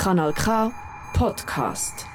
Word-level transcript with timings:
Kanal 0.00 0.34
K 0.34 0.74
Podcast. 1.12 2.06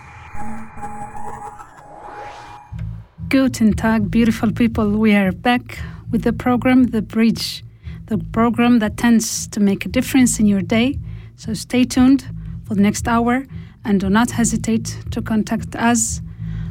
Guten 3.29 3.73
Tag, 3.73 4.09
beautiful 4.09 4.51
people. 4.51 4.97
We 4.97 5.13
are 5.13 5.31
back 5.31 5.77
with 6.09 6.23
the 6.23 6.33
program 6.33 6.85
The 6.85 7.03
Bridge, 7.03 7.63
the 8.07 8.17
program 8.17 8.79
that 8.79 8.97
tends 8.97 9.47
to 9.49 9.59
make 9.59 9.85
a 9.85 9.89
difference 9.89 10.39
in 10.39 10.47
your 10.47 10.63
day. 10.63 10.97
So 11.35 11.53
stay 11.53 11.83
tuned 11.83 12.25
for 12.67 12.73
the 12.73 12.81
next 12.81 13.07
hour 13.07 13.45
and 13.83 13.99
do 13.99 14.09
not 14.09 14.31
hesitate 14.31 14.97
to 15.11 15.21
contact 15.21 15.75
us 15.75 16.21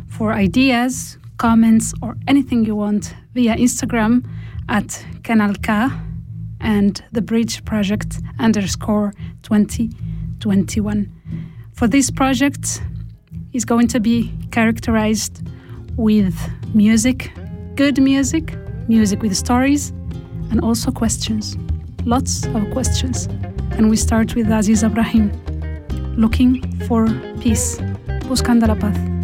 for 0.09 0.33
ideas, 0.33 1.17
comments, 1.37 1.95
or 2.03 2.17
anything 2.27 2.65
you 2.65 2.75
want 2.75 3.15
via 3.35 3.55
Instagram 3.55 4.27
at 4.69 4.89
Kanal 5.23 5.63
K 5.63 5.97
and 6.61 7.05
the 7.13 7.23
Bridge 7.23 7.65
Project 7.65 8.19
underscore 8.41 9.13
2021. 10.45 11.11
For 11.73 11.89
this 11.89 12.11
project 12.11 12.83
is 13.55 13.65
going 13.65 13.89
to 13.89 13.99
be 13.99 14.31
characterized 14.51 15.41
with 15.97 16.35
music, 16.75 17.33
good 17.77 17.99
music, 17.99 18.55
music 18.87 19.23
with 19.23 19.35
stories, 19.35 19.91
and 20.51 20.61
also 20.61 20.91
questions. 20.91 21.57
Lots 22.05 22.45
of 22.47 22.71
questions. 22.73 23.27
And 23.73 23.89
we 23.89 23.97
start 23.97 24.35
with 24.35 24.51
Aziz 24.51 24.83
Ibrahim, 24.83 25.33
looking 26.19 26.61
for 26.87 27.07
peace, 27.41 27.79
buscando 28.29 28.69
la 28.69 28.75
paz. 28.75 29.24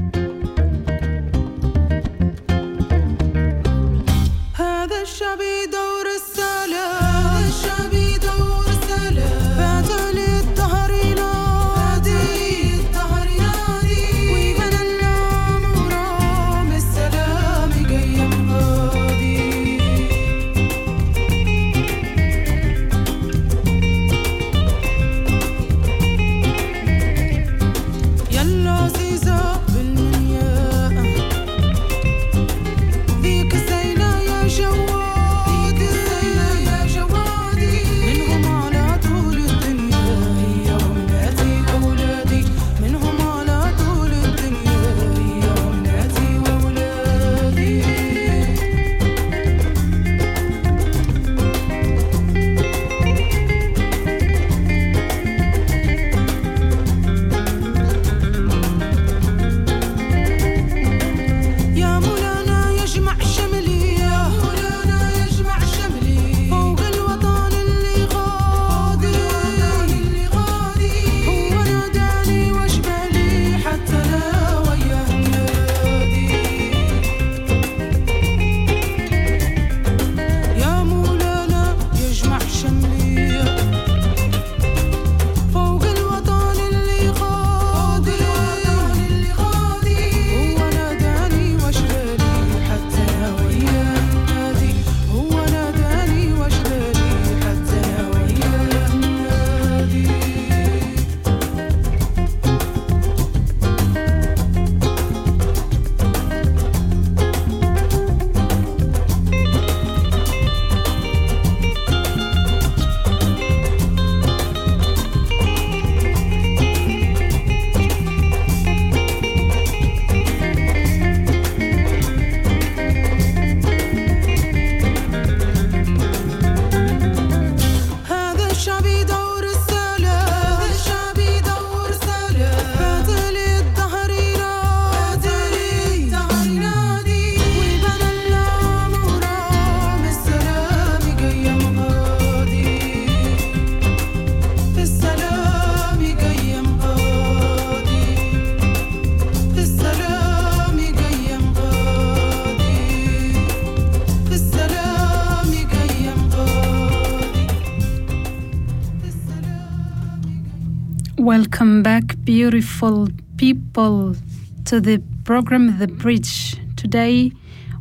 Beautiful 162.40 163.06
people, 163.37 164.17
to 164.64 164.81
the 164.81 164.96
program 165.25 165.78
The 165.78 165.87
Bridge. 165.87 166.56
Today 166.75 167.32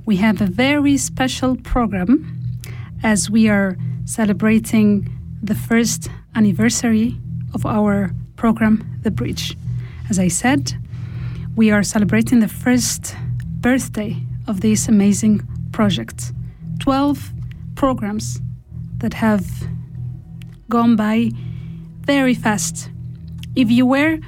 we 0.05 0.17
have 0.17 0.41
a 0.41 0.47
very 0.47 0.97
special 0.97 1.55
program 1.55 2.11
as 3.01 3.29
we 3.29 3.47
are 3.47 3.77
celebrating 4.03 5.07
the 5.41 5.55
first 5.55 6.09
anniversary 6.35 7.15
of 7.53 7.65
our 7.65 8.11
program 8.35 8.99
The 9.03 9.11
Bridge. 9.11 9.55
As 10.09 10.19
I 10.19 10.27
said, 10.27 10.73
we 11.55 11.71
are 11.71 11.81
celebrating 11.81 12.41
the 12.41 12.49
first 12.49 13.15
birthday 13.61 14.17
of 14.45 14.59
this 14.59 14.89
amazing 14.89 15.39
project. 15.71 16.33
12 16.79 17.31
programs 17.75 18.41
that 18.97 19.13
have 19.13 19.45
gone 20.67 20.97
by 20.97 21.31
very 22.01 22.33
fast. 22.33 22.89
If 23.55 23.71
you 23.71 23.85
were 23.85 24.19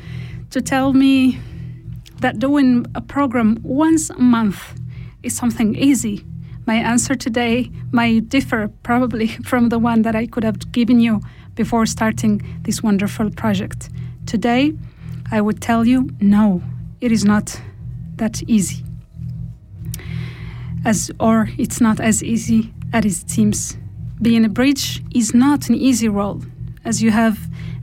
to 0.51 0.61
tell 0.61 0.93
me 0.93 1.39
that 2.19 2.39
doing 2.39 2.85
a 2.93 3.01
program 3.01 3.57
once 3.63 4.09
a 4.09 4.19
month 4.19 4.79
is 5.23 5.35
something 5.35 5.75
easy, 5.75 6.25
my 6.65 6.75
answer 6.75 7.15
today 7.15 7.71
might 7.91 8.29
differ 8.29 8.69
probably 8.83 9.27
from 9.49 9.69
the 9.69 9.79
one 9.79 10.03
that 10.03 10.15
I 10.15 10.27
could 10.27 10.43
have 10.43 10.71
given 10.71 10.99
you 10.99 11.21
before 11.55 11.85
starting 11.85 12.41
this 12.63 12.83
wonderful 12.83 13.31
project. 13.31 13.89
Today, 14.25 14.73
I 15.31 15.41
would 15.41 15.61
tell 15.61 15.87
you 15.87 16.09
no, 16.19 16.61
it 16.99 17.11
is 17.11 17.23
not 17.23 17.59
that 18.17 18.43
easy. 18.43 18.83
As 20.83 21.11
or 21.19 21.49
it's 21.57 21.79
not 21.79 21.99
as 21.99 22.23
easy 22.23 22.73
as 22.91 23.05
it 23.05 23.29
seems. 23.29 23.77
Being 24.21 24.45
a 24.45 24.49
bridge 24.49 25.01
is 25.15 25.33
not 25.33 25.69
an 25.69 25.75
easy 25.75 26.09
role, 26.09 26.41
as 26.83 27.01
you 27.01 27.11
have 27.11 27.39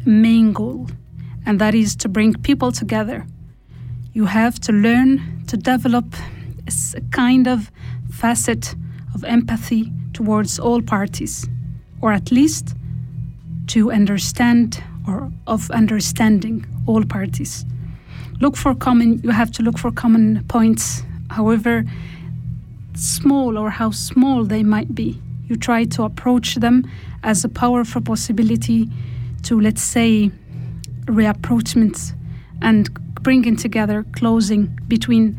a 0.06 0.08
main 0.08 0.52
goal, 0.52 0.88
and 1.48 1.58
that 1.58 1.74
is 1.74 1.96
to 1.96 2.08
bring 2.10 2.34
people 2.34 2.70
together. 2.70 3.26
You 4.12 4.26
have 4.26 4.60
to 4.60 4.72
learn 4.72 5.44
to 5.46 5.56
develop 5.56 6.14
a 6.68 7.00
kind 7.10 7.48
of 7.48 7.70
facet 8.10 8.74
of 9.14 9.24
empathy 9.24 9.90
towards 10.12 10.58
all 10.58 10.82
parties, 10.82 11.48
or 12.02 12.12
at 12.12 12.30
least 12.30 12.74
to 13.68 13.90
understand 13.90 14.84
or 15.06 15.32
of 15.46 15.70
understanding 15.70 16.66
all 16.86 17.02
parties. 17.02 17.64
Look 18.40 18.54
for 18.54 18.74
common, 18.74 19.20
you 19.24 19.30
have 19.30 19.50
to 19.52 19.62
look 19.62 19.78
for 19.78 19.90
common 19.90 20.44
points, 20.48 21.02
however 21.30 21.84
small 22.94 23.56
or 23.56 23.70
how 23.70 23.90
small 23.90 24.44
they 24.44 24.62
might 24.62 24.94
be. 24.94 25.18
You 25.46 25.56
try 25.56 25.84
to 25.84 26.02
approach 26.02 26.56
them 26.56 26.84
as 27.22 27.42
a 27.42 27.48
powerful 27.48 28.02
possibility 28.02 28.90
to, 29.44 29.58
let's 29.58 29.82
say, 29.82 30.30
reapproachment 31.08 32.14
and 32.62 32.92
bringing 33.22 33.56
together, 33.56 34.04
closing 34.12 34.66
between 34.86 35.38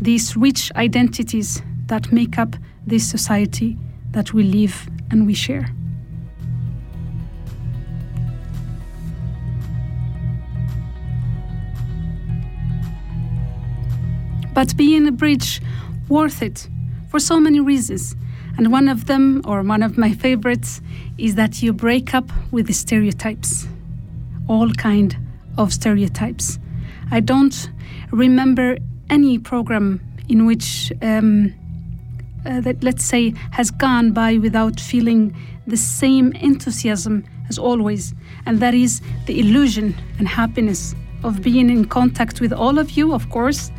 these 0.00 0.36
rich 0.36 0.70
identities 0.76 1.62
that 1.86 2.12
make 2.12 2.38
up 2.38 2.56
this 2.86 3.08
society 3.08 3.76
that 4.10 4.32
we 4.32 4.42
live 4.42 4.88
and 5.10 5.26
we 5.26 5.34
share. 5.34 5.68
But 14.54 14.74
being 14.76 15.06
a 15.06 15.12
bridge, 15.12 15.60
worth 16.08 16.42
it 16.42 16.68
for 17.10 17.20
so 17.20 17.38
many 17.38 17.60
reasons. 17.60 18.16
And 18.56 18.72
one 18.72 18.88
of 18.88 19.04
them, 19.04 19.42
or 19.44 19.62
one 19.62 19.82
of 19.82 19.98
my 19.98 20.12
favorites, 20.12 20.80
is 21.18 21.34
that 21.34 21.62
you 21.62 21.74
break 21.74 22.14
up 22.14 22.30
with 22.50 22.66
the 22.66 22.72
stereotypes, 22.72 23.68
all 24.48 24.70
kind 24.72 25.16
of 25.58 25.72
stereotypes. 25.72 26.58
I 27.10 27.20
don't 27.20 27.70
remember 28.10 28.78
any 29.10 29.38
program 29.38 30.00
in 30.28 30.46
which, 30.46 30.92
um, 31.02 31.54
uh, 32.44 32.60
that 32.60 32.82
let's 32.82 33.04
say, 33.04 33.34
has 33.52 33.70
gone 33.70 34.12
by 34.12 34.38
without 34.38 34.80
feeling 34.80 35.34
the 35.66 35.76
same 35.76 36.32
enthusiasm 36.32 37.24
as 37.48 37.58
always, 37.58 38.14
and 38.44 38.60
that 38.60 38.74
is 38.74 39.00
the 39.26 39.38
illusion 39.38 39.94
and 40.18 40.26
happiness 40.28 40.94
of 41.22 41.42
being 41.42 41.70
in 41.70 41.84
contact 41.84 42.40
with 42.40 42.52
all 42.52 42.78
of 42.78 42.90
you, 42.92 43.12
of 43.12 43.30
course, 43.30 43.70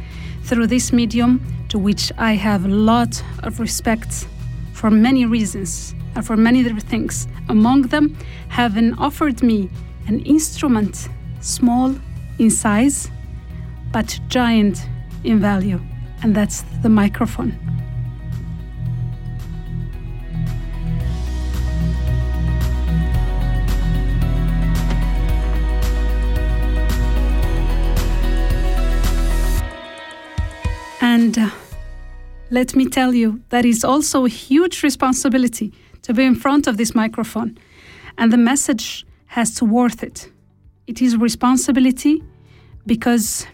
through 0.43 0.67
this 0.67 0.93
medium, 0.93 1.41
to 1.69 1.77
which 1.77 2.11
I 2.17 2.33
have 2.33 2.65
a 2.65 2.69
lot 2.69 3.21
of 3.43 3.59
respect 3.59 4.27
for 4.73 4.89
many 4.89 5.25
reasons 5.25 5.93
and 6.15 6.25
for 6.25 6.37
many 6.37 6.65
other 6.65 6.79
things. 6.79 7.27
Among 7.49 7.83
them, 7.83 8.17
having 8.47 8.93
offered 8.93 9.43
me 9.43 9.69
an 10.07 10.21
instrument, 10.21 11.09
small 11.41 11.93
in 12.39 12.49
size, 12.49 13.11
but 13.91 14.19
giant 14.27 14.87
in 15.23 15.39
value, 15.39 15.79
and 16.23 16.35
that's 16.35 16.63
the 16.81 16.89
microphone. 16.89 17.57
And 31.01 31.37
uh, 31.37 31.49
let 32.51 32.75
me 32.75 32.85
tell 32.85 33.13
you, 33.13 33.41
that 33.49 33.65
is 33.65 33.83
also 33.83 34.25
a 34.25 34.29
huge 34.29 34.83
responsibility 34.83 35.73
to 36.03 36.13
be 36.13 36.23
in 36.23 36.35
front 36.35 36.67
of 36.67 36.77
this 36.77 36.93
microphone. 36.93 37.57
And 38.17 38.31
the 38.31 38.37
message 38.37 39.06
has 39.27 39.53
to 39.55 39.65
worth 39.65 40.03
it. 40.03 40.31
It 40.87 41.01
is 41.01 41.17
responsibility 41.17 42.23
because 42.85 43.45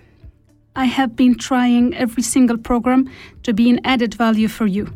I 0.75 0.85
have 0.85 1.15
been 1.15 1.35
trying 1.35 1.93
every 1.95 2.23
single 2.23 2.57
program 2.57 3.09
to 3.43 3.53
be 3.53 3.69
an 3.69 3.79
added 3.83 4.13
value 4.13 4.47
for 4.47 4.67
you 4.67 4.93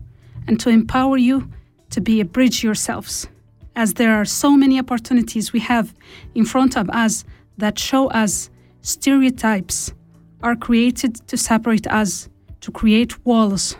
and 0.47 0.59
to 0.59 0.69
empower 0.69 1.17
you 1.17 1.49
to 1.89 2.01
be 2.01 2.19
a 2.19 2.25
bridge 2.25 2.63
yourselves. 2.63 3.27
As 3.75 3.93
there 3.93 4.13
are 4.13 4.25
so 4.25 4.57
many 4.57 4.79
opportunities 4.79 5.53
we 5.53 5.59
have 5.59 5.93
in 6.35 6.45
front 6.45 6.77
of 6.77 6.89
us 6.89 7.25
that 7.57 7.77
show 7.77 8.09
us 8.09 8.49
stereotypes 8.81 9.93
are 10.41 10.55
created 10.55 11.15
to 11.27 11.37
separate 11.37 11.87
us, 11.87 12.29
to 12.61 12.71
create 12.71 13.25
walls 13.25 13.75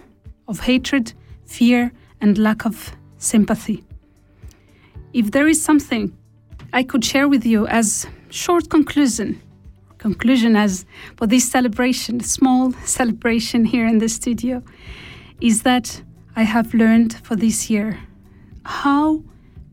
of 0.47 0.61
hatred, 0.61 1.13
fear, 1.45 1.91
and 2.21 2.37
lack 2.37 2.65
of 2.65 2.95
sympathy. 3.17 3.83
If 5.13 5.31
there 5.31 5.47
is 5.47 5.63
something 5.63 6.16
I 6.73 6.83
could 6.83 7.03
share 7.03 7.27
with 7.27 7.45
you 7.45 7.65
as 7.67 8.05
short 8.29 8.69
conclusion, 8.69 9.41
conclusion 9.97 10.55
as 10.55 10.85
for 11.15 11.25
this 11.25 11.49
celebration, 11.49 12.19
small 12.19 12.73
celebration 12.83 13.65
here 13.65 13.87
in 13.87 13.99
the 13.99 14.09
studio, 14.09 14.61
is 15.39 15.63
that 15.63 16.01
I 16.35 16.43
have 16.43 16.73
learned 16.73 17.13
for 17.23 17.35
this 17.35 17.69
year 17.69 17.99
how 18.63 19.23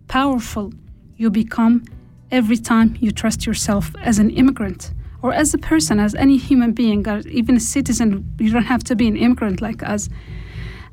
powerful 0.07 0.73
you 1.17 1.31
become 1.31 1.85
every 2.31 2.57
time 2.57 2.97
you 3.01 3.11
trust 3.11 3.45
yourself 3.45 3.91
as 4.01 4.19
an 4.19 4.31
immigrant 4.31 4.93
or 5.21 5.33
as 5.33 5.55
a 5.55 5.59
person, 5.59 5.99
as 5.99 6.15
any 6.15 6.37
human 6.37 6.73
being, 6.73 7.09
or 7.09 7.21
even 7.21 7.57
a 7.57 7.61
citizen. 7.61 8.31
You 8.39 8.53
don't 8.53 8.65
have 8.65 8.85
to 8.85 8.95
be 8.95 9.09
an 9.09 9.17
immigrant 9.17 9.63
like 9.63 9.83
us. 9.83 10.11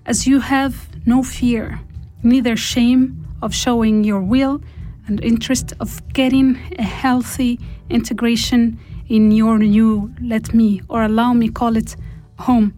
As 0.05 0.25
you 0.25 0.39
have 0.39 0.87
no 1.05 1.21
fear, 1.21 1.81
neither 2.23 2.55
shame 2.55 3.27
of 3.41 3.53
showing 3.53 4.03
your 4.03 4.21
will 4.21 4.61
and 5.11 5.21
interest 5.25 5.73
of 5.81 6.01
getting 6.13 6.57
a 6.79 6.83
healthy 6.83 7.59
integration 7.89 8.79
in 9.09 9.29
your 9.29 9.57
new, 9.59 10.09
let 10.21 10.53
me 10.53 10.81
or 10.87 11.03
allow 11.03 11.33
me 11.33 11.49
call 11.49 11.75
it 11.75 11.97
home. 12.39 12.73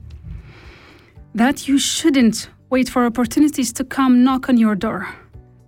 That 1.36 1.68
you 1.68 1.78
shouldn't 1.78 2.50
wait 2.72 2.90
for 2.90 3.06
opportunities 3.06 3.72
to 3.74 3.84
come 3.84 4.24
knock 4.24 4.50
on 4.50 4.58
your 4.58 4.74
door. 4.74 5.08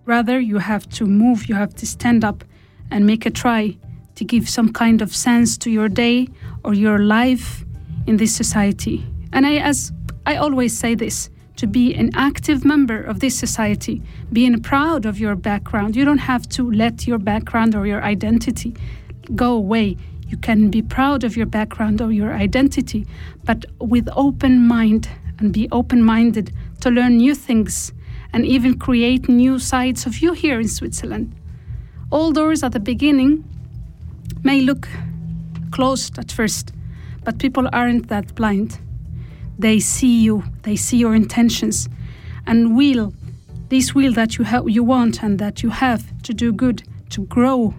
Rather, 0.05 0.39
you 0.39 0.57
have 0.57 0.89
to 0.89 1.05
move, 1.05 1.47
you 1.47 1.53
have 1.53 1.75
to 1.75 1.85
stand 1.85 2.23
up 2.23 2.43
and 2.89 3.05
make 3.05 3.27
a 3.27 3.29
try 3.29 3.77
to 4.15 4.25
give 4.25 4.49
some 4.49 4.73
kind 4.73 5.03
of 5.03 5.15
sense 5.15 5.59
to 5.59 5.69
your 5.69 5.87
day 5.87 6.27
or 6.63 6.73
your 6.73 6.97
life 6.97 7.63
in 8.07 8.17
this 8.17 8.35
society. 8.35 9.05
And 9.33 9.45
I, 9.45 9.57
as 9.57 9.91
I 10.25 10.37
always 10.37 10.75
say 10.75 10.95
this, 10.95 11.29
to 11.55 11.67
be 11.67 11.93
an 11.93 12.11
active 12.15 12.65
member 12.65 13.01
of 13.01 13.19
this 13.19 13.37
society, 13.37 14.01
being 14.31 14.61
proud 14.61 15.05
of 15.05 15.19
your 15.19 15.35
background. 15.35 15.95
You 15.95 16.05
don't 16.05 16.17
have 16.17 16.47
to 16.49 16.69
let 16.69 17.07
your 17.07 17.17
background 17.17 17.75
or 17.75 17.87
your 17.87 18.03
identity 18.03 18.75
go 19.35 19.53
away. 19.53 19.97
You 20.27 20.37
can 20.37 20.69
be 20.69 20.81
proud 20.81 21.23
of 21.23 21.37
your 21.37 21.45
background 21.45 22.01
or 22.01 22.11
your 22.11 22.33
identity, 22.33 23.07
but 23.43 23.65
with 23.79 24.09
open 24.15 24.67
mind 24.67 25.09
and 25.39 25.53
be 25.53 25.67
open 25.71 26.03
minded 26.03 26.51
to 26.81 26.89
learn 26.89 27.17
new 27.17 27.35
things 27.35 27.93
and 28.33 28.45
even 28.45 28.77
create 28.77 29.29
new 29.29 29.59
sides 29.59 30.05
of 30.05 30.19
you 30.19 30.33
here 30.33 30.59
in 30.59 30.67
Switzerland. 30.67 31.33
All 32.11 32.31
doors 32.31 32.63
at 32.63 32.73
the 32.73 32.79
beginning 32.79 33.43
may 34.43 34.61
look 34.61 34.87
closed 35.71 36.17
at 36.19 36.31
first, 36.31 36.71
but 37.23 37.39
people 37.39 37.69
aren't 37.71 38.09
that 38.09 38.35
blind. 38.35 38.79
They 39.57 39.79
see 39.79 40.21
you, 40.21 40.43
they 40.63 40.75
see 40.75 40.97
your 40.97 41.15
intentions, 41.15 41.89
and 42.45 42.75
will 42.75 43.13
this 43.69 43.95
will 43.95 44.13
that 44.13 44.37
you 44.37 44.45
have, 44.45 44.69
you 44.69 44.83
want 44.83 45.23
and 45.23 45.39
that 45.39 45.63
you 45.63 45.69
have 45.69 46.03
to 46.21 46.33
do 46.33 46.53
good, 46.53 46.83
to 47.09 47.25
grow, 47.25 47.73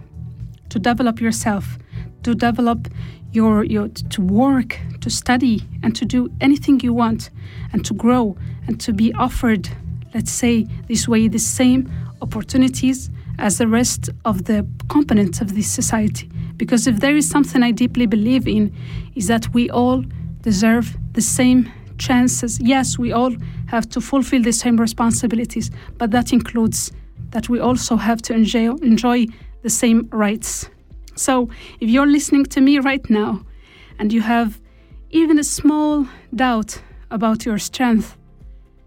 to 0.69 0.79
develop 0.79 1.21
yourself, 1.21 1.77
to 2.23 2.35
develop 2.35 2.89
your, 3.31 3.63
your 3.63 3.87
to 3.87 4.21
work, 4.21 4.79
to 5.01 5.09
study, 5.09 5.63
and 5.83 5.95
to 5.95 6.03
do 6.03 6.29
anything 6.41 6.79
you 6.81 6.93
want, 6.93 7.29
and 7.71 7.85
to 7.85 7.93
grow, 7.93 8.35
and 8.67 8.79
to 8.81 8.91
be 8.91 9.13
offered, 9.13 9.69
let's 10.13 10.31
say 10.31 10.67
this 10.87 11.07
way, 11.07 11.27
the 11.27 11.39
same 11.39 11.89
opportunities 12.21 13.09
as 13.39 13.59
the 13.59 13.67
rest 13.67 14.09
of 14.25 14.45
the 14.45 14.67
components 14.89 15.39
of 15.39 15.55
this 15.55 15.69
society. 15.71 16.29
Because 16.57 16.87
if 16.87 16.99
there 16.99 17.15
is 17.15 17.29
something 17.29 17.63
I 17.63 17.71
deeply 17.71 18.07
believe 18.07 18.47
in, 18.47 18.75
is 19.15 19.27
that 19.27 19.53
we 19.53 19.69
all 19.69 20.03
deserve 20.51 20.95
the 21.11 21.25
same 21.39 21.69
chances. 21.97 22.57
Yes, 22.61 22.97
we 22.97 23.11
all 23.11 23.33
have 23.65 23.85
to 23.89 23.99
fulfill 23.99 24.41
the 24.41 24.53
same 24.53 24.77
responsibilities, 24.77 25.67
but 25.97 26.11
that 26.11 26.31
includes 26.31 26.93
that 27.31 27.49
we 27.49 27.59
also 27.59 27.97
have 27.97 28.21
to 28.21 28.33
enjoy, 28.33 28.71
enjoy 28.93 29.25
the 29.63 29.69
same 29.69 30.07
rights. 30.25 30.69
So, 31.15 31.49
if 31.81 31.89
you're 31.89 32.11
listening 32.17 32.45
to 32.55 32.61
me 32.61 32.79
right 32.79 33.05
now 33.09 33.31
and 33.99 34.13
you 34.13 34.21
have 34.21 34.49
even 35.09 35.37
a 35.37 35.43
small 35.43 36.07
doubt 36.33 36.81
about 37.11 37.45
your 37.45 37.59
strength, 37.59 38.15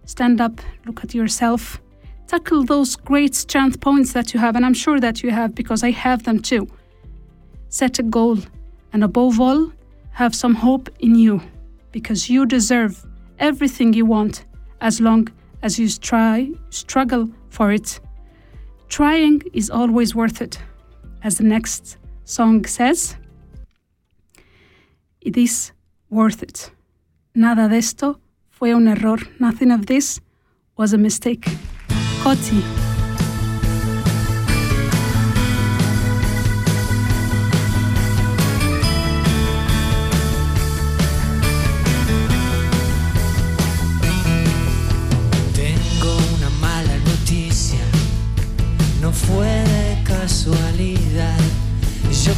stand 0.07 0.41
up, 0.41 0.63
look 0.87 1.05
at 1.05 1.15
yourself, 1.15 1.79
tackle 2.27 2.65
those 2.65 2.97
great 2.97 3.35
strength 3.35 3.81
points 3.81 4.15
that 4.15 4.33
you 4.33 4.41
have, 4.41 4.57
and 4.57 4.65
I'm 4.65 4.79
sure 4.85 4.99
that 4.99 5.23
you 5.23 5.31
have 5.31 5.55
because 5.55 5.85
I 5.85 5.91
have 5.91 6.23
them 6.23 6.41
too. 6.41 6.67
Set 7.69 7.99
a 7.99 8.03
goal, 8.03 8.39
and 8.95 9.05
above 9.05 9.39
all, 9.39 9.73
have 10.13 10.35
some 10.35 10.55
hope 10.55 10.89
in 11.01 11.15
you 11.15 11.41
because 11.93 12.29
you 12.29 12.47
deserve 12.47 13.05
everything 13.39 13.93
you 13.93 14.07
want 14.07 14.45
as 14.81 15.01
long 15.01 15.29
as 15.63 15.79
you 15.79 15.89
try 15.89 16.51
struggle 16.71 17.29
for 17.49 17.73
it. 17.73 18.01
Trying 18.89 19.43
is 19.53 19.71
always 19.71 20.15
worth 20.15 20.41
it. 20.43 20.59
As 21.23 21.39
the 21.39 21.45
next 21.45 21.99
song 22.25 22.65
says, 22.65 23.17
it 25.21 25.37
is 25.37 25.73
worth 26.09 26.43
it. 26.43 26.71
Nada 27.35 27.69
de 27.69 27.77
esto 27.77 28.19
fue 28.49 28.73
un 28.73 28.89
error. 28.89 29.19
Nothing 29.39 29.71
of 29.71 29.87
this 29.87 30.21
was 30.77 30.93
a 30.93 30.99
mistake. 30.99 31.47
Coti. 32.23 32.90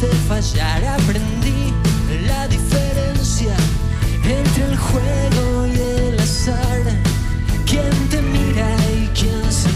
Quisiste 0.00 0.16
fallar. 0.28 0.84
Aprendí 0.84 1.72
la 2.26 2.48
diferencia 2.48 3.54
entre 4.24 4.64
el 4.64 4.76
juego 4.76 5.66
y 5.66 6.08
el 6.08 6.20
azar. 6.20 6.82
Quién 7.66 7.90
te 8.10 8.20
mira 8.22 8.68
y 8.92 9.08
quién 9.08 9.52
se 9.52 9.68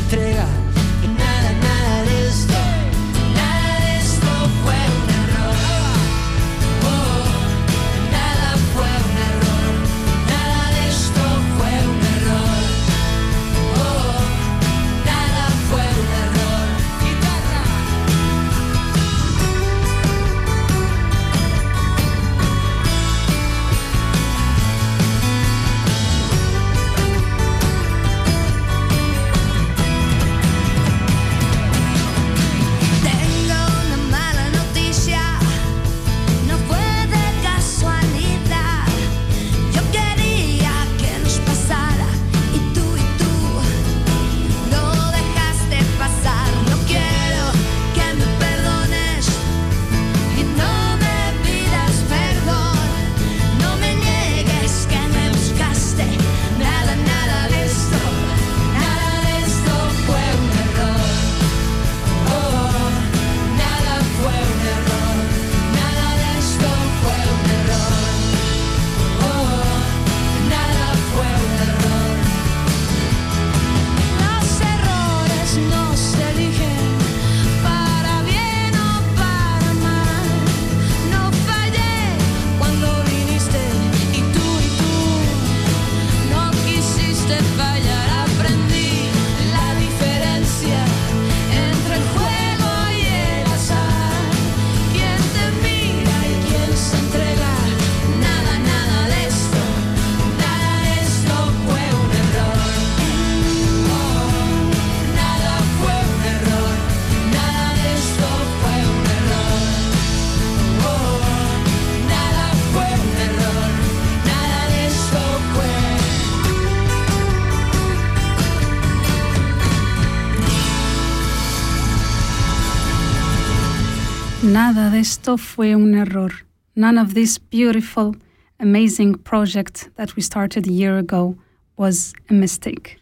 Nada 124.75 124.91
de 124.91 124.99
esto 124.99 125.37
fue 125.37 125.77
un 125.77 125.95
error. 125.95 126.33
None 126.75 126.99
of 126.99 127.15
this 127.15 127.39
beautiful, 127.39 128.17
amazing 128.59 129.15
project 129.15 129.89
that 129.95 130.17
we 130.17 130.23
started 130.23 130.67
a 130.67 130.73
year 130.73 130.99
ago 130.99 131.37
was 131.77 132.13
a 132.29 132.33
mistake. 132.33 132.99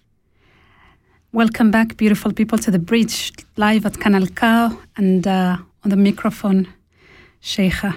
Welcome 1.33 1.71
back, 1.71 1.97
beautiful 1.97 2.31
people, 2.35 2.59
to 2.59 2.71
the 2.71 2.79
bridge 2.79 3.33
live 3.57 3.87
at 3.87 3.95
Kanal 3.95 4.29
K 4.37 4.77
and 4.99 5.27
uh, 5.27 5.57
on 5.83 5.89
the 5.89 5.97
microphone, 5.97 6.69
Cheija. 7.43 7.95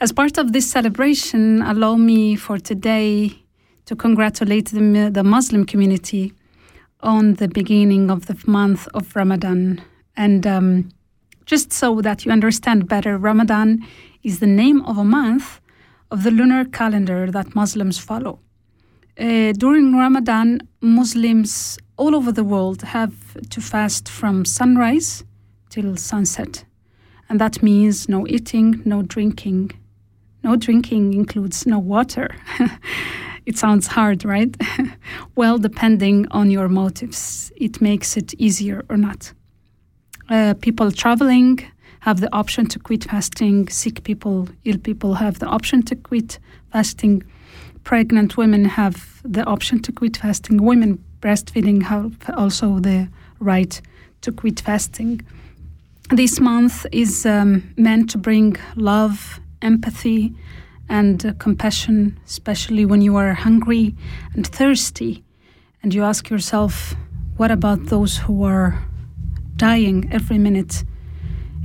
As 0.00 0.10
part 0.10 0.36
of 0.36 0.52
this 0.52 0.68
celebration, 0.68 1.62
allow 1.62 1.94
me 1.94 2.34
for 2.34 2.58
today 2.58 3.30
to 3.84 3.94
congratulate 3.94 4.70
the, 4.70 5.08
the 5.12 5.22
Muslim 5.22 5.64
community 5.64 6.32
on 7.02 7.34
the 7.34 7.46
beginning 7.46 8.10
of 8.10 8.26
the 8.26 8.36
month 8.48 8.88
of 8.92 9.14
Ramadan. 9.14 9.82
And 10.16 10.44
um, 10.48 10.88
just 11.48 11.72
so 11.72 12.02
that 12.02 12.26
you 12.26 12.30
understand 12.30 12.86
better, 12.86 13.16
Ramadan 13.16 13.82
is 14.22 14.38
the 14.38 14.46
name 14.46 14.82
of 14.82 14.98
a 14.98 15.04
month 15.04 15.60
of 16.10 16.22
the 16.22 16.30
lunar 16.30 16.66
calendar 16.66 17.30
that 17.30 17.54
Muslims 17.54 17.98
follow. 17.98 18.38
Uh, 19.18 19.52
during 19.52 19.96
Ramadan, 19.96 20.60
Muslims 20.82 21.78
all 21.96 22.14
over 22.14 22.30
the 22.32 22.44
world 22.44 22.82
have 22.82 23.14
to 23.48 23.62
fast 23.62 24.10
from 24.10 24.44
sunrise 24.44 25.24
till 25.70 25.96
sunset. 25.96 26.66
And 27.30 27.40
that 27.40 27.62
means 27.62 28.10
no 28.10 28.26
eating, 28.26 28.82
no 28.84 29.00
drinking. 29.00 29.72
No 30.44 30.54
drinking 30.54 31.14
includes 31.14 31.66
no 31.66 31.78
water. 31.78 32.28
it 33.46 33.56
sounds 33.56 33.86
hard, 33.86 34.22
right? 34.22 34.54
well, 35.34 35.56
depending 35.56 36.26
on 36.30 36.50
your 36.50 36.68
motives, 36.68 37.50
it 37.56 37.80
makes 37.80 38.18
it 38.18 38.34
easier 38.34 38.84
or 38.90 38.98
not. 38.98 39.32
Uh, 40.30 40.54
people 40.60 40.92
traveling 40.92 41.58
have 42.00 42.20
the 42.20 42.32
option 42.34 42.66
to 42.66 42.78
quit 42.78 43.04
fasting. 43.04 43.68
Sick 43.68 44.04
people, 44.04 44.48
ill 44.64 44.78
people 44.78 45.14
have 45.14 45.38
the 45.38 45.46
option 45.46 45.82
to 45.82 45.96
quit 45.96 46.38
fasting. 46.70 47.22
Pregnant 47.84 48.36
women 48.36 48.66
have 48.66 49.22
the 49.24 49.44
option 49.44 49.80
to 49.82 49.92
quit 49.92 50.18
fasting. 50.18 50.62
Women 50.62 51.02
breastfeeding 51.20 51.82
have 51.84 52.14
also 52.36 52.78
the 52.78 53.08
right 53.40 53.80
to 54.20 54.32
quit 54.32 54.60
fasting. 54.60 55.22
This 56.10 56.40
month 56.40 56.86
is 56.92 57.24
um, 57.24 57.74
meant 57.76 58.10
to 58.10 58.18
bring 58.18 58.56
love, 58.76 59.40
empathy, 59.62 60.34
and 60.88 61.24
uh, 61.24 61.32
compassion, 61.38 62.18
especially 62.26 62.86
when 62.86 63.00
you 63.00 63.16
are 63.16 63.34
hungry 63.34 63.94
and 64.34 64.46
thirsty, 64.46 65.24
and 65.82 65.94
you 65.94 66.02
ask 66.02 66.30
yourself, 66.30 66.94
what 67.36 67.50
about 67.50 67.86
those 67.86 68.18
who 68.18 68.42
are 68.44 68.87
dying 69.58 70.08
every 70.10 70.38
minute 70.38 70.84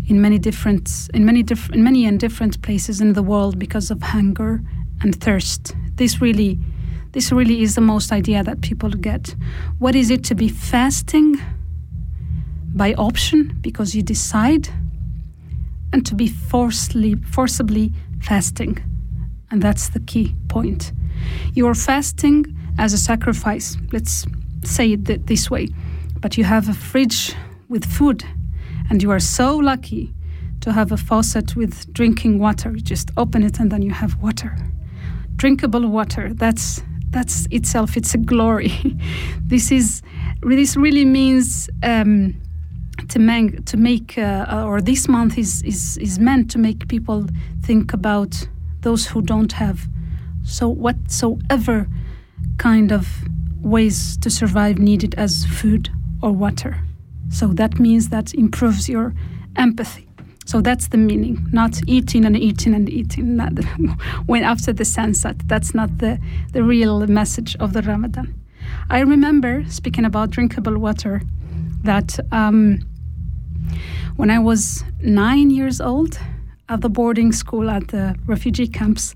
in 0.07 0.21
many 0.21 0.38
different 0.38 1.09
in 1.13 1.25
many 1.25 1.43
diff- 1.43 1.71
in 1.71 1.83
many 1.83 2.05
and 2.05 2.19
different 2.19 2.62
places 2.62 3.00
in 3.00 3.13
the 3.13 3.23
world 3.23 3.57
because 3.57 3.89
of 3.89 4.01
hunger 4.01 4.62
and 5.01 5.15
thirst. 5.15 5.73
This 5.95 6.21
really 6.21 6.59
this 7.13 7.31
really 7.31 7.62
is 7.62 7.75
the 7.75 7.81
most 7.81 8.12
idea 8.12 8.43
that 8.43 8.62
people 8.62 8.89
get. 8.89 9.35
What 9.79 9.95
is 9.95 10.09
it 10.09 10.23
to 10.25 10.35
be 10.35 10.50
fasting 10.50 11.39
by 12.75 12.93
option 12.95 13.55
because 13.62 13.95
you 13.95 14.01
decide 14.01 14.67
and 15.93 16.05
to 16.05 16.15
be 16.15 16.27
forcibly 16.27 17.15
forcibly 17.31 17.93
fasting. 18.19 18.77
And 19.51 19.62
that's 19.62 19.89
the 19.89 20.00
key 20.00 20.35
point. 20.47 20.91
You 21.53 21.67
are 21.67 21.75
fasting 21.75 22.45
as 22.79 22.93
a 22.93 22.97
sacrifice. 22.97 23.77
Let's 23.91 24.25
say 24.63 24.93
it 24.93 25.05
th- 25.05 25.21
this 25.25 25.51
way. 25.51 25.69
But 26.19 26.38
you 26.38 26.43
have 26.45 26.67
a 26.67 26.73
fridge 26.73 27.35
with 27.70 27.86
food, 27.86 28.24
and 28.89 29.01
you 29.01 29.12
are 29.12 29.20
so 29.20 29.55
lucky 29.58 30.13
to 30.62 30.72
have 30.72 30.91
a 30.91 30.98
faucet 30.98 31.55
with 31.55 31.91
drinking 31.93 32.39
water. 32.39 32.72
You 32.72 32.82
just 32.82 33.12
open 33.17 33.43
it 33.43 33.60
and 33.60 33.72
then 33.72 33.82
you 33.82 33.91
have 33.91 34.22
water. 34.22 34.55
Drinkable 35.36 35.88
water. 35.88 36.34
That's 36.34 36.82
that's 37.10 37.48
itself. 37.51 37.98
It's 37.98 38.13
a 38.13 38.17
glory. 38.17 38.72
this 39.41 39.72
is 39.72 40.01
this 40.41 40.77
really 40.77 41.05
means 41.05 41.70
um, 41.84 42.36
to 43.10 43.20
make 43.20 43.65
to 43.65 43.77
make 43.77 44.17
uh, 44.17 44.65
or 44.65 44.82
this 44.82 45.08
month 45.08 45.38
is, 45.38 45.62
is 45.63 45.98
is 45.98 46.20
meant 46.20 46.50
to 46.51 46.60
make 46.60 46.88
people 46.88 47.27
think 47.62 47.93
about 47.93 48.48
those 48.82 49.05
who 49.08 49.22
don't 49.22 49.53
have 49.53 49.88
so 50.43 50.70
whatsoever 50.70 51.88
kind 52.58 52.91
of 52.91 53.08
ways 53.62 54.17
to 54.17 54.29
survive 54.29 54.77
needed 54.77 55.15
as 55.15 55.46
food 55.46 55.89
or 56.22 56.32
water. 56.32 56.77
So 57.34 57.48
that 57.48 57.80
means 57.80 58.10
that 58.10 58.34
improves 58.36 58.88
your 58.88 59.13
empathy. 59.56 60.08
So 60.46 60.62
that's 60.62 60.90
the 60.90 60.98
meaning, 60.98 61.48
not 61.52 61.82
eating 61.88 62.25
and 62.25 62.38
eating 62.38 62.75
and 62.75 62.90
eating. 62.90 63.40
When 64.28 64.44
after 64.44 64.72
the 64.72 64.86
sunset, 64.86 65.38
that's 65.48 65.74
not 65.74 65.98
the, 65.98 66.20
the 66.52 66.63
real 66.63 67.08
message 67.08 67.56
of 67.60 67.74
the 67.74 67.82
Ramadan. 67.82 68.36
I 68.90 69.00
remember 69.00 69.63
speaking 69.68 70.06
about 70.06 70.30
drinkable 70.30 70.78
water 70.78 71.22
that 71.84 72.20
um, 72.32 72.80
when 74.16 74.30
I 74.30 74.40
was 74.40 74.84
nine 75.02 75.50
years 75.50 75.82
old 75.82 76.20
at 76.70 76.82
the 76.82 76.90
boarding 76.90 77.32
school 77.32 77.70
at 77.70 77.88
the 77.88 78.16
refugee 78.28 78.68
camps, 78.68 79.16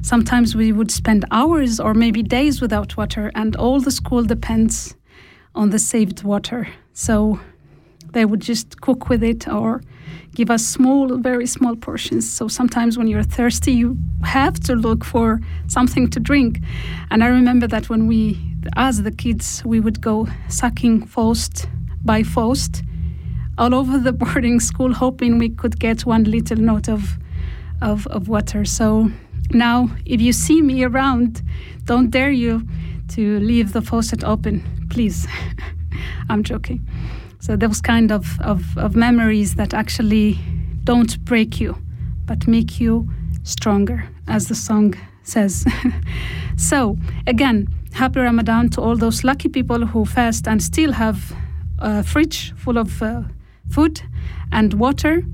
sometimes 0.00 0.56
we 0.56 0.72
would 0.72 0.90
spend 0.90 1.24
hours 1.30 1.80
or 1.80 1.92
maybe 1.92 2.22
days 2.22 2.60
without 2.60 2.96
water, 2.96 3.30
and 3.34 3.56
all 3.56 3.80
the 3.80 3.90
school 3.90 4.24
depends 4.24 4.94
on 5.54 5.70
the 5.70 5.78
saved 5.78 6.22
water. 6.22 6.68
So 6.92 7.40
they 8.12 8.24
would 8.24 8.40
just 8.40 8.80
cook 8.80 9.08
with 9.08 9.22
it 9.22 9.48
or 9.48 9.82
give 10.34 10.50
us 10.50 10.64
small, 10.64 11.16
very 11.18 11.46
small 11.46 11.76
portions. 11.76 12.30
So 12.30 12.48
sometimes 12.48 12.96
when 12.96 13.06
you're 13.06 13.22
thirsty, 13.22 13.72
you 13.72 13.96
have 14.24 14.58
to 14.60 14.74
look 14.74 15.04
for 15.04 15.40
something 15.66 16.08
to 16.10 16.20
drink. 16.20 16.60
And 17.10 17.22
I 17.22 17.28
remember 17.28 17.66
that 17.66 17.88
when 17.88 18.06
we, 18.06 18.38
as 18.76 19.02
the 19.02 19.10
kids, 19.10 19.62
we 19.64 19.80
would 19.80 20.00
go 20.00 20.28
sucking 20.48 21.06
Faust 21.06 21.66
by 22.04 22.22
Faust 22.22 22.82
all 23.58 23.74
over 23.74 23.98
the 23.98 24.12
boarding 24.22 24.60
school, 24.60 24.92
hoping 24.92 25.38
we 25.38 25.50
could 25.50 25.78
get 25.78 26.06
one 26.06 26.24
little 26.24 26.58
note 26.58 26.88
of, 26.88 27.18
of, 27.80 28.06
of 28.08 28.28
water. 28.28 28.64
So 28.64 29.10
now, 29.50 29.90
if 30.06 30.20
you 30.20 30.32
see 30.32 30.62
me 30.62 30.84
around, 30.84 31.42
don't 31.84 32.10
dare 32.10 32.30
you 32.30 32.66
to 33.08 33.38
leave 33.40 33.72
the 33.72 33.82
faucet 33.82 34.24
open, 34.24 34.62
please. 34.88 35.26
I'm 36.28 36.42
joking. 36.42 36.86
So 37.40 37.56
those 37.56 37.80
kind 37.80 38.12
of, 38.12 38.40
of, 38.40 38.78
of 38.78 38.94
memories 38.94 39.56
that 39.56 39.74
actually 39.74 40.38
don't 40.84 41.22
break 41.24 41.60
you, 41.60 41.76
but 42.26 42.46
make 42.46 42.80
you 42.80 43.08
stronger, 43.42 44.08
as 44.28 44.46
the 44.48 44.54
song 44.54 44.94
says. 45.22 45.66
so 46.56 46.96
again, 47.26 47.68
happy 47.92 48.20
Ramadan 48.20 48.70
to 48.70 48.80
all 48.80 48.96
those 48.96 49.24
lucky 49.24 49.48
people 49.48 49.86
who 49.86 50.04
fast 50.04 50.46
and 50.46 50.62
still 50.62 50.92
have 50.92 51.32
a 51.78 52.02
fridge 52.02 52.54
full 52.56 52.78
of 52.78 53.02
uh, 53.02 53.22
food 53.68 54.02
and 54.52 54.74
water 54.74 55.24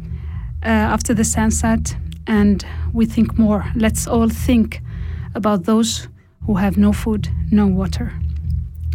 uh, 0.65 0.69
after 0.69 1.15
the 1.15 1.25
sunset. 1.25 1.97
And 2.27 2.65
we 2.93 3.07
think 3.07 3.39
more. 3.39 3.65
Let's 3.75 4.07
all 4.07 4.29
think 4.29 4.83
about 5.35 5.65
those 5.65 6.09
who 6.47 6.57
have 6.57 6.77
no 6.77 6.93
food, 6.93 7.29
no 7.51 7.67
water. 7.67 8.13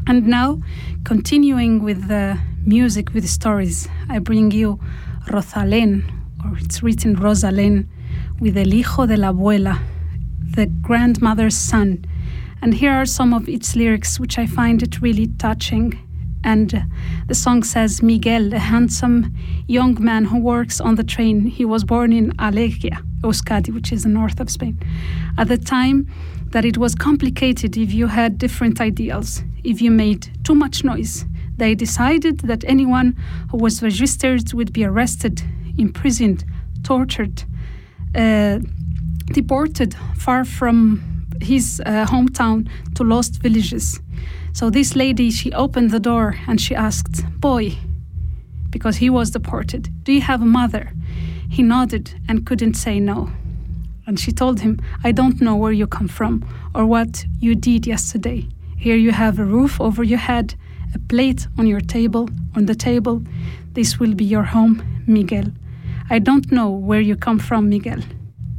And 0.05 0.27
now, 0.27 0.61
continuing 1.05 1.81
with 1.81 2.09
the 2.09 2.37
music, 2.65 3.13
with 3.13 3.27
stories, 3.29 3.87
I 4.09 4.19
bring 4.19 4.51
you 4.51 4.79
Rozalén, 5.27 6.03
or 6.43 6.57
it's 6.57 6.83
written 6.83 7.15
Rozalén, 7.15 7.87
with 8.39 8.57
El 8.57 8.71
Hijo 8.71 9.05
de 9.05 9.15
la 9.15 9.31
Abuela, 9.31 9.79
the 10.55 10.65
grandmother's 10.65 11.55
son. 11.55 12.03
And 12.61 12.73
here 12.73 12.91
are 12.91 13.05
some 13.05 13.33
of 13.33 13.47
its 13.47 13.75
lyrics, 13.77 14.19
which 14.19 14.37
I 14.37 14.45
find 14.45 14.83
it 14.83 15.01
really 15.01 15.27
touching. 15.39 15.97
And 16.43 16.83
the 17.27 17.35
song 17.35 17.63
says 17.63 18.03
Miguel, 18.03 18.53
a 18.53 18.59
handsome 18.59 19.33
young 19.67 19.97
man 20.03 20.25
who 20.25 20.37
works 20.37 20.81
on 20.81 20.95
the 20.95 21.03
train. 21.03 21.45
He 21.45 21.63
was 21.63 21.85
born 21.85 22.11
in 22.11 22.31
Alegia, 22.31 23.01
Euskadi, 23.21 23.73
which 23.73 23.93
is 23.93 24.03
the 24.03 24.09
north 24.09 24.41
of 24.41 24.49
Spain. 24.49 24.77
At 25.37 25.47
the 25.47 25.57
time 25.57 26.07
that 26.47 26.65
it 26.65 26.77
was 26.77 26.93
complicated 26.93 27.77
if 27.77 27.93
you 27.93 28.07
had 28.07 28.37
different 28.37 28.81
ideals, 28.81 29.41
if 29.63 29.81
you 29.81 29.91
made 29.91 30.29
too 30.43 30.55
much 30.55 30.83
noise. 30.83 31.25
They 31.57 31.75
decided 31.75 32.39
that 32.41 32.63
anyone 32.65 33.15
who 33.51 33.57
was 33.57 33.83
registered 33.83 34.53
would 34.53 34.73
be 34.73 34.83
arrested, 34.83 35.43
imprisoned, 35.77 36.43
tortured, 36.83 37.43
uh, 38.15 38.59
deported 39.27 39.95
far 40.17 40.45
from 40.45 41.27
his 41.41 41.81
uh, 41.85 42.05
hometown 42.05 42.67
to 42.95 43.03
lost 43.03 43.41
villages. 43.41 43.99
So 44.53 44.69
this 44.69 44.95
lady, 44.95 45.31
she 45.31 45.51
opened 45.51 45.91
the 45.91 45.99
door 45.99 46.35
and 46.47 46.59
she 46.59 46.75
asked, 46.75 47.23
Boy, 47.39 47.77
because 48.69 48.97
he 48.97 49.09
was 49.09 49.31
deported, 49.31 49.89
do 50.03 50.11
you 50.11 50.21
have 50.21 50.41
a 50.41 50.45
mother? 50.45 50.91
He 51.49 51.61
nodded 51.61 52.19
and 52.27 52.45
couldn't 52.45 52.73
say 52.75 52.99
no. 52.99 53.31
And 54.05 54.19
she 54.19 54.31
told 54.31 54.61
him, 54.61 54.79
I 55.03 55.11
don't 55.11 55.39
know 55.39 55.55
where 55.55 55.71
you 55.71 55.87
come 55.87 56.07
from 56.07 56.43
or 56.75 56.85
what 56.85 57.25
you 57.39 57.55
did 57.55 57.87
yesterday. 57.87 58.47
Here 58.83 58.97
you 58.97 59.13
have 59.13 59.39
a 59.39 59.45
roof 59.45 59.79
over 59.79 60.03
your 60.03 60.19
head, 60.19 60.55
a 60.93 60.99
plate 60.99 61.47
on 61.57 61.67
your 61.67 61.79
table, 61.79 62.27
on 62.53 62.65
the 62.65 62.75
table. 62.75 63.23
This 63.71 63.97
will 63.97 64.13
be 64.13 64.25
your 64.25 64.43
home, 64.43 64.83
Miguel. 65.07 65.45
I 66.09 66.19
don't 66.19 66.51
know 66.51 66.69
where 66.69 66.99
you 66.99 67.15
come 67.15 67.39
from, 67.39 67.69
Miguel, 67.69 68.01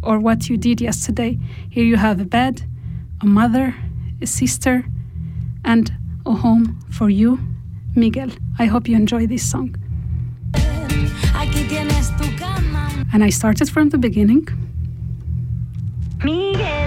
or 0.02 0.18
what 0.18 0.48
you 0.48 0.56
did 0.56 0.80
yesterday. 0.80 1.38
Here 1.68 1.84
you 1.84 1.96
have 1.98 2.22
a 2.22 2.24
bed, 2.24 2.62
a 3.20 3.26
mother, 3.26 3.74
a 4.22 4.26
sister, 4.26 4.86
and 5.62 5.92
a 6.24 6.32
home 6.32 6.80
for 6.88 7.10
you, 7.10 7.38
Miguel. 7.94 8.30
I 8.58 8.64
hope 8.64 8.88
you 8.88 8.96
enjoy 8.96 9.26
this 9.26 9.46
song. 9.46 9.76
Aquí 11.34 11.68
tienes 11.68 12.08
tu 12.16 12.24
cama. 12.38 12.88
And 13.12 13.22
I 13.22 13.28
started 13.28 13.68
from 13.68 13.90
the 13.90 13.98
beginning. 13.98 14.48
Miguel, 16.24 16.83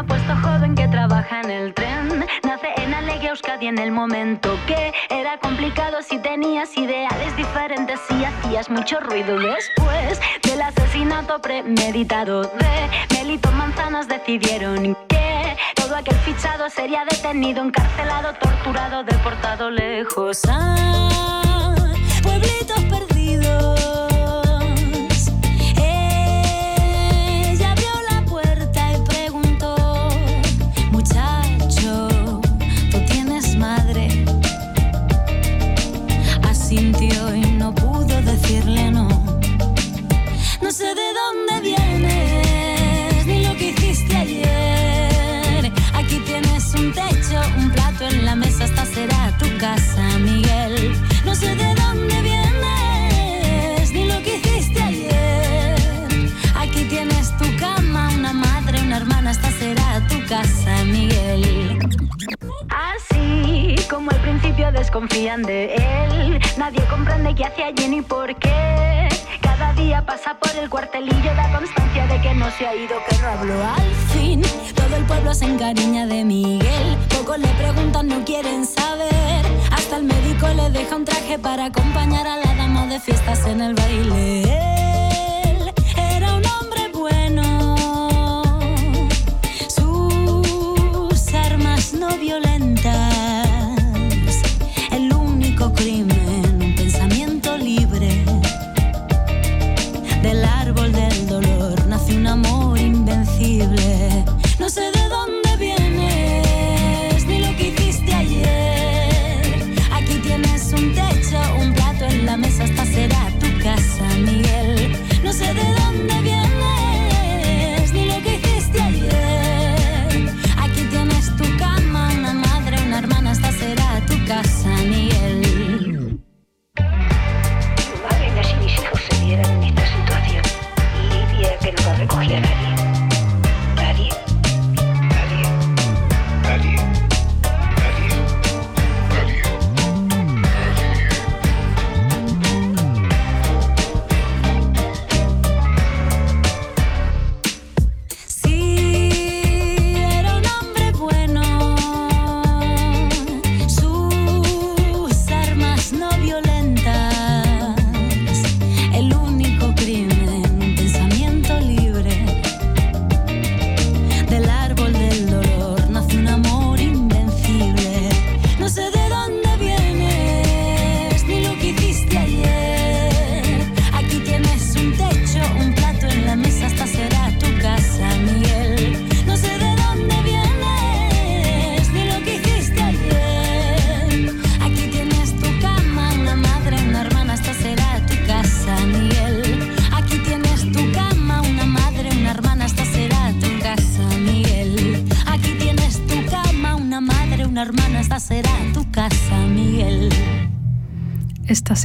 apuesto 0.00 0.34
joven 0.36 0.74
que 0.74 0.88
trabaja 0.88 1.42
en 1.42 1.50
el 1.50 1.74
tren. 1.74 2.24
Nace 2.42 2.68
en 2.76 2.94
Alegia, 2.94 3.30
Euskadi 3.30 3.66
en 3.66 3.78
el 3.78 3.92
momento 3.92 4.56
que 4.66 4.92
era 5.10 5.38
complicado 5.38 5.98
si 6.02 6.18
tenías 6.18 6.76
ideales 6.76 7.36
diferentes 7.36 8.00
y 8.08 8.24
hacías 8.24 8.70
mucho 8.70 8.98
ruido. 9.00 9.38
Después 9.38 10.18
del 10.42 10.62
asesinato 10.62 11.40
premeditado 11.42 12.42
de 12.42 13.14
Melito 13.14 13.52
Manzanas 13.52 14.08
decidieron 14.08 14.96
que 15.08 15.56
todo 15.74 15.96
aquel 15.96 16.16
fichado 16.16 16.70
sería 16.70 17.04
detenido, 17.04 17.62
encarcelado, 17.62 18.32
torturado, 18.34 19.04
deportado 19.04 19.70
lejos. 19.70 20.40
a 20.48 21.74
pueblitos 22.22 22.80
perdidos. 22.84 23.99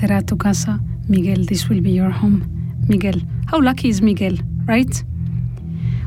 Será 0.05 0.21
tu 0.21 0.37
casa, 0.37 0.79
Miguel. 1.09 1.47
This 1.47 1.67
will 1.67 1.81
be 1.81 1.89
your 1.89 2.11
home, 2.11 2.43
Miguel. 2.87 3.15
How 3.47 3.59
lucky 3.59 3.89
is 3.89 4.03
Miguel, 4.03 4.37
right? 4.67 5.03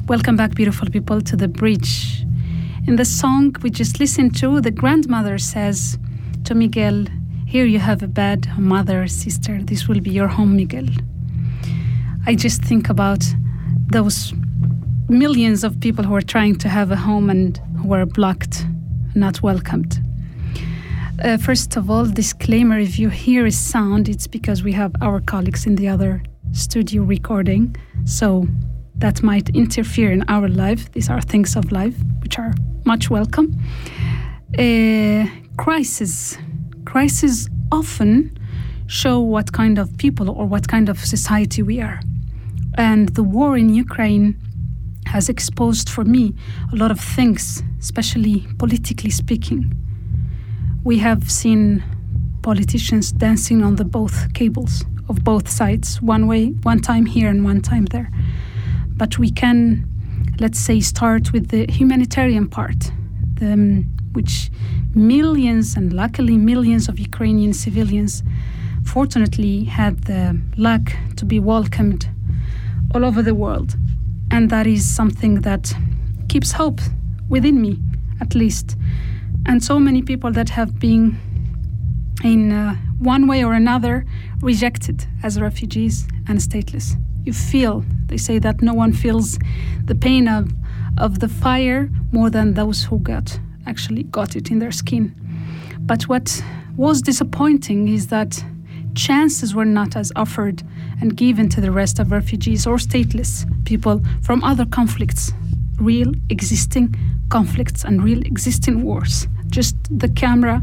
Welcome 0.06 0.36
back, 0.36 0.54
beautiful 0.54 0.88
people, 0.88 1.20
to 1.22 1.34
the 1.34 1.48
bridge. 1.48 2.24
In 2.86 2.94
the 2.94 3.04
song 3.04 3.56
we 3.60 3.70
just 3.70 3.98
listened 3.98 4.36
to, 4.36 4.60
the 4.60 4.70
grandmother 4.70 5.36
says 5.36 5.98
to 6.44 6.54
Miguel, 6.54 7.06
Here 7.44 7.64
you 7.64 7.80
have 7.80 8.00
a 8.04 8.06
bed, 8.06 8.46
mother, 8.56 9.08
sister. 9.08 9.60
This 9.60 9.88
will 9.88 10.00
be 10.00 10.10
your 10.10 10.28
home, 10.28 10.54
Miguel. 10.54 10.86
I 12.24 12.36
just 12.36 12.62
think 12.62 12.88
about 12.88 13.24
those 13.90 14.32
millions 15.08 15.64
of 15.64 15.80
people 15.80 16.04
who 16.04 16.14
are 16.14 16.28
trying 16.34 16.54
to 16.58 16.68
have 16.68 16.92
a 16.92 16.96
home 16.96 17.30
and 17.30 17.58
who 17.82 17.92
are 17.94 18.06
blocked, 18.06 18.64
not 19.16 19.42
welcomed. 19.42 19.98
Uh, 21.20 21.36
first 21.36 21.76
of 21.76 21.90
all, 21.90 22.04
disclaimer 22.48 22.78
if 22.78 22.98
you 22.98 23.10
hear 23.10 23.44
a 23.44 23.52
sound, 23.52 24.08
it's 24.08 24.26
because 24.26 24.62
we 24.62 24.72
have 24.72 24.90
our 25.02 25.20
colleagues 25.20 25.66
in 25.66 25.76
the 25.76 25.86
other 25.86 26.22
studio 26.52 27.02
recording. 27.02 27.76
So 28.06 28.48
that 28.96 29.22
might 29.22 29.50
interfere 29.50 30.10
in 30.10 30.24
our 30.28 30.48
life. 30.48 30.90
These 30.92 31.10
are 31.10 31.20
things 31.20 31.56
of 31.56 31.70
life, 31.70 31.94
which 32.22 32.38
are 32.38 32.54
much 32.86 33.10
welcome. 33.10 33.54
Uh, 34.58 35.26
crisis. 35.58 36.38
Crises 36.86 37.50
often 37.70 38.34
show 38.86 39.20
what 39.20 39.52
kind 39.52 39.78
of 39.78 39.98
people 39.98 40.30
or 40.30 40.46
what 40.46 40.68
kind 40.68 40.88
of 40.88 40.98
society 41.00 41.60
we 41.60 41.82
are. 41.82 42.00
And 42.78 43.10
the 43.10 43.24
war 43.24 43.58
in 43.58 43.74
Ukraine 43.74 44.38
has 45.04 45.28
exposed 45.28 45.90
for 45.90 46.02
me 46.02 46.32
a 46.72 46.76
lot 46.76 46.90
of 46.90 46.98
things, 46.98 47.62
especially 47.78 48.46
politically 48.56 49.10
speaking. 49.10 49.74
We 50.82 50.96
have 51.00 51.30
seen 51.30 51.84
politicians 52.48 53.12
dancing 53.12 53.62
on 53.62 53.76
the 53.76 53.84
both 53.84 54.32
cables 54.32 54.82
of 55.10 55.22
both 55.22 55.50
sides, 55.50 56.00
one 56.00 56.26
way, 56.26 56.46
one 56.62 56.80
time 56.80 57.04
here 57.04 57.28
and 57.28 57.44
one 57.44 57.60
time 57.60 57.84
there. 57.84 58.10
But 58.96 59.18
we 59.18 59.30
can, 59.30 59.86
let's 60.40 60.58
say, 60.58 60.80
start 60.80 61.30
with 61.34 61.48
the 61.48 61.70
humanitarian 61.70 62.48
part, 62.48 62.90
the, 63.34 63.52
um, 63.52 63.84
which 64.12 64.50
millions 64.94 65.76
and 65.76 65.92
luckily 65.92 66.38
millions 66.38 66.88
of 66.88 66.98
Ukrainian 66.98 67.52
civilians 67.52 68.22
fortunately 68.82 69.64
had 69.64 70.04
the 70.04 70.40
luck 70.56 70.84
to 71.16 71.26
be 71.26 71.38
welcomed 71.38 72.08
all 72.94 73.04
over 73.04 73.20
the 73.22 73.34
world. 73.34 73.76
And 74.30 74.48
that 74.48 74.66
is 74.66 74.88
something 74.88 75.42
that 75.42 75.74
keeps 76.30 76.52
hope 76.52 76.80
within 77.28 77.60
me, 77.60 77.78
at 78.22 78.34
least. 78.34 78.74
And 79.44 79.62
so 79.62 79.78
many 79.78 80.00
people 80.00 80.30
that 80.32 80.48
have 80.48 80.78
been, 80.78 81.18
in 82.24 82.52
uh, 82.52 82.74
one 82.98 83.26
way 83.26 83.44
or 83.44 83.52
another, 83.52 84.04
rejected 84.40 85.06
as 85.22 85.40
refugees 85.40 86.06
and 86.28 86.38
stateless. 86.38 86.94
You 87.24 87.32
feel, 87.32 87.84
they 88.06 88.16
say 88.16 88.38
that 88.38 88.62
no 88.62 88.74
one 88.74 88.92
feels 88.92 89.38
the 89.84 89.94
pain 89.94 90.28
of, 90.28 90.50
of 90.96 91.20
the 91.20 91.28
fire 91.28 91.90
more 92.12 92.30
than 92.30 92.54
those 92.54 92.84
who 92.84 92.98
got 92.98 93.38
actually 93.66 94.04
got 94.04 94.34
it 94.34 94.50
in 94.50 94.58
their 94.58 94.72
skin. 94.72 95.14
But 95.80 96.04
what 96.04 96.42
was 96.76 97.02
disappointing 97.02 97.88
is 97.88 98.08
that 98.08 98.42
chances 98.94 99.54
were 99.54 99.64
not 99.64 99.94
as 99.94 100.10
offered 100.16 100.62
and 101.00 101.16
given 101.16 101.48
to 101.50 101.60
the 101.60 101.70
rest 101.70 101.98
of 101.98 102.10
refugees 102.10 102.66
or 102.66 102.76
stateless 102.76 103.44
people 103.64 104.02
from 104.22 104.42
other 104.42 104.64
conflicts, 104.64 105.32
real 105.78 106.12
existing 106.30 106.94
conflicts 107.28 107.84
and 107.84 108.02
real 108.02 108.20
existing 108.22 108.82
wars. 108.82 109.28
Just 109.48 109.76
the 109.90 110.08
camera, 110.08 110.62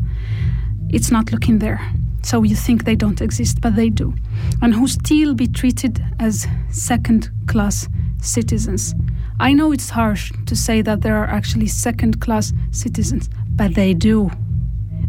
it's 0.95 1.11
not 1.11 1.31
looking 1.33 1.59
there. 1.59 1.81
So 2.23 2.43
you 2.43 2.55
think 2.55 2.85
they 2.85 2.95
don't 2.95 3.21
exist, 3.21 3.59
but 3.61 3.75
they 3.75 3.89
do. 3.89 4.15
And 4.61 4.73
who 4.73 4.87
still 4.87 5.35
be 5.35 5.45
treated 5.45 6.01
as 6.19 6.47
second 6.71 7.29
class 7.47 7.89
citizens. 8.21 8.95
I 9.39 9.53
know 9.53 9.73
it's 9.73 9.89
harsh 9.89 10.31
to 10.45 10.55
say 10.55 10.81
that 10.81 11.01
there 11.01 11.17
are 11.17 11.27
actually 11.27 11.67
second 11.67 12.21
class 12.21 12.53
citizens, 12.71 13.29
but 13.49 13.75
they 13.75 13.93
do. 13.93 14.31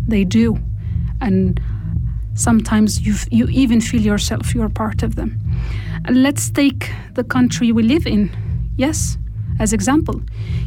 They 0.08 0.24
do. 0.24 0.58
And 1.20 1.60
sometimes 2.34 3.00
you, 3.06 3.14
you 3.30 3.46
even 3.48 3.80
feel 3.80 4.02
yourself 4.02 4.54
you're 4.54 4.68
part 4.68 5.04
of 5.04 5.14
them. 5.14 5.38
And 6.04 6.22
let's 6.22 6.50
take 6.50 6.90
the 7.14 7.24
country 7.24 7.70
we 7.70 7.84
live 7.84 8.06
in. 8.06 8.30
Yes, 8.76 9.16
as 9.60 9.72
example, 9.72 10.20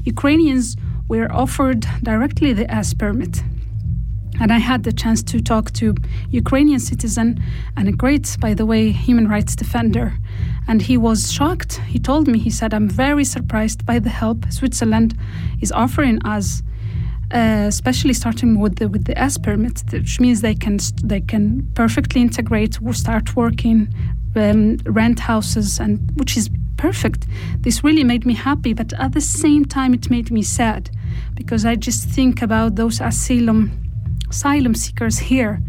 Ukrainians 0.05 0.77
were 1.09 1.29
offered 1.31 1.85
directly 2.01 2.53
the 2.53 2.71
S 2.73 2.93
permit. 2.93 3.43
And 4.39 4.51
I 4.53 4.57
had 4.57 4.83
the 4.83 4.93
chance 4.93 5.21
to 5.23 5.41
talk 5.41 5.71
to 5.73 5.95
Ukrainian 6.29 6.79
citizen 6.79 7.43
and 7.75 7.87
a 7.87 7.91
great, 7.91 8.37
by 8.39 8.53
the 8.53 8.65
way, 8.65 8.91
human 8.91 9.27
rights 9.27 9.55
defender. 9.55 10.13
And 10.67 10.81
he 10.81 10.97
was 10.97 11.31
shocked. 11.31 11.81
He 11.87 11.99
told 11.99 12.27
me, 12.27 12.39
he 12.39 12.49
said, 12.49 12.73
I'm 12.73 12.89
very 12.89 13.25
surprised 13.25 13.85
by 13.85 13.99
the 13.99 14.09
help 14.09 14.45
Switzerland 14.51 15.17
is 15.61 15.71
offering 15.71 16.19
us 16.25 16.63
uh, 17.31 17.65
especially 17.67 18.13
starting 18.13 18.59
with 18.59 18.77
the 18.77 18.87
with 18.89 19.05
the 19.05 19.17
S 19.17 19.37
permit, 19.37 19.83
which 19.91 20.19
means 20.19 20.41
they 20.41 20.55
can 20.55 20.79
they 21.03 21.21
can 21.21 21.69
perfectly 21.75 22.21
integrate, 22.21 22.79
start 22.91 23.35
working, 23.35 23.93
um, 24.35 24.77
rent 24.85 25.19
houses, 25.19 25.79
and 25.79 25.99
which 26.15 26.35
is 26.35 26.49
perfect. 26.77 27.27
This 27.59 27.83
really 27.83 28.03
made 28.03 28.25
me 28.25 28.33
happy, 28.33 28.73
but 28.73 28.93
at 28.93 29.11
the 29.11 29.21
same 29.21 29.65
time, 29.65 29.93
it 29.93 30.09
made 30.09 30.31
me 30.31 30.41
sad 30.41 30.89
because 31.35 31.65
I 31.65 31.75
just 31.75 32.09
think 32.09 32.41
about 32.41 32.75
those 32.75 32.99
asylum 32.99 33.88
asylum 34.29 34.75
seekers 34.75 35.19
here. 35.19 35.61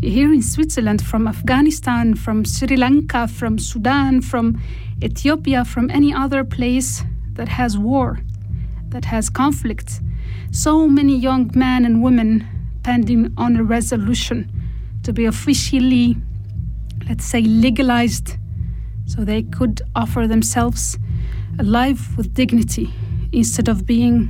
Here 0.00 0.32
in 0.32 0.42
Switzerland, 0.42 1.02
from 1.02 1.26
Afghanistan, 1.26 2.14
from 2.14 2.44
Sri 2.44 2.76
Lanka, 2.76 3.28
from 3.28 3.58
Sudan, 3.58 4.20
from 4.20 4.60
Ethiopia, 5.02 5.64
from 5.64 5.90
any 5.90 6.12
other 6.12 6.44
place 6.44 7.02
that 7.32 7.48
has 7.48 7.78
war, 7.78 8.20
that 8.88 9.06
has 9.06 9.30
conflict 9.30 10.00
so 10.50 10.86
many 10.88 11.16
young 11.16 11.50
men 11.54 11.84
and 11.84 12.02
women 12.02 12.46
pending 12.82 13.32
on 13.36 13.56
a 13.56 13.64
resolution 13.64 14.50
to 15.02 15.12
be 15.12 15.24
officially, 15.24 16.16
let's 17.08 17.24
say, 17.24 17.40
legalized 17.40 18.36
so 19.06 19.24
they 19.24 19.42
could 19.42 19.82
offer 19.94 20.26
themselves 20.26 20.98
a 21.58 21.62
life 21.62 22.16
with 22.16 22.34
dignity 22.34 22.92
instead 23.32 23.68
of 23.68 23.86
being, 23.86 24.28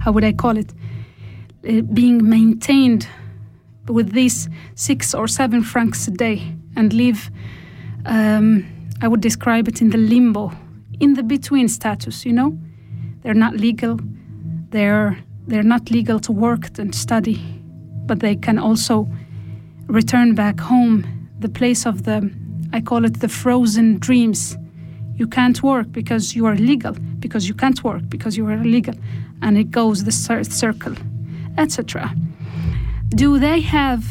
how 0.00 0.12
would 0.12 0.24
I 0.24 0.32
call 0.32 0.56
it, 0.56 0.72
uh, 1.68 1.82
being 1.82 2.28
maintained 2.28 3.08
with 3.88 4.12
these 4.12 4.48
six 4.74 5.14
or 5.14 5.28
seven 5.28 5.62
francs 5.62 6.08
a 6.08 6.10
day 6.10 6.42
and 6.76 6.92
live, 6.92 7.30
um, 8.04 8.64
I 9.02 9.08
would 9.08 9.20
describe 9.20 9.68
it 9.68 9.80
in 9.80 9.90
the 9.90 9.98
limbo, 9.98 10.52
in 11.00 11.14
the 11.14 11.22
between 11.22 11.68
status, 11.68 12.24
you 12.24 12.32
know? 12.32 12.56
They're 13.22 13.34
not 13.34 13.54
legal, 13.54 13.98
they're 14.70 15.18
they're 15.48 15.62
not 15.62 15.90
legal 15.90 16.18
to 16.20 16.32
work 16.32 16.78
and 16.78 16.94
study, 16.94 17.40
but 18.06 18.18
they 18.20 18.36
can 18.36 18.58
also 18.58 19.08
return 19.86 20.34
back 20.34 20.58
home, 20.60 21.28
the 21.38 21.48
place 21.48 21.86
of 21.86 22.02
the 22.02 22.30
I 22.72 22.80
call 22.80 23.04
it 23.04 23.20
the 23.20 23.28
frozen 23.28 23.98
dreams. 23.98 24.56
You 25.16 25.26
can't 25.26 25.62
work 25.62 25.92
because 25.92 26.34
you 26.36 26.46
are 26.46 26.56
legal, 26.56 26.92
because 27.20 27.48
you 27.48 27.54
can't 27.54 27.82
work 27.82 28.02
because 28.08 28.36
you 28.36 28.46
are 28.46 28.54
illegal, 28.54 28.94
and 29.42 29.56
it 29.56 29.70
goes 29.70 30.04
the 30.04 30.12
circle, 30.12 30.94
etc. 31.56 32.14
Do 33.10 33.38
they 33.38 33.60
have 33.60 34.04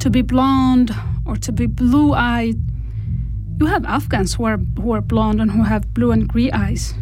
to 0.00 0.10
be 0.10 0.22
blonde 0.22 0.90
or 1.24 1.36
to 1.36 1.52
be 1.52 1.66
blue-eyed? 1.66 2.56
You 3.60 3.66
have 3.66 3.84
Afghans 3.84 4.34
who 4.34 4.44
are 4.44 4.58
who 4.80 4.92
are 4.92 5.00
blonde 5.00 5.40
and 5.40 5.50
who 5.50 5.62
have 5.62 5.94
blue 5.94 6.10
and 6.10 6.28
green 6.28 6.52
eyes. 6.52 6.94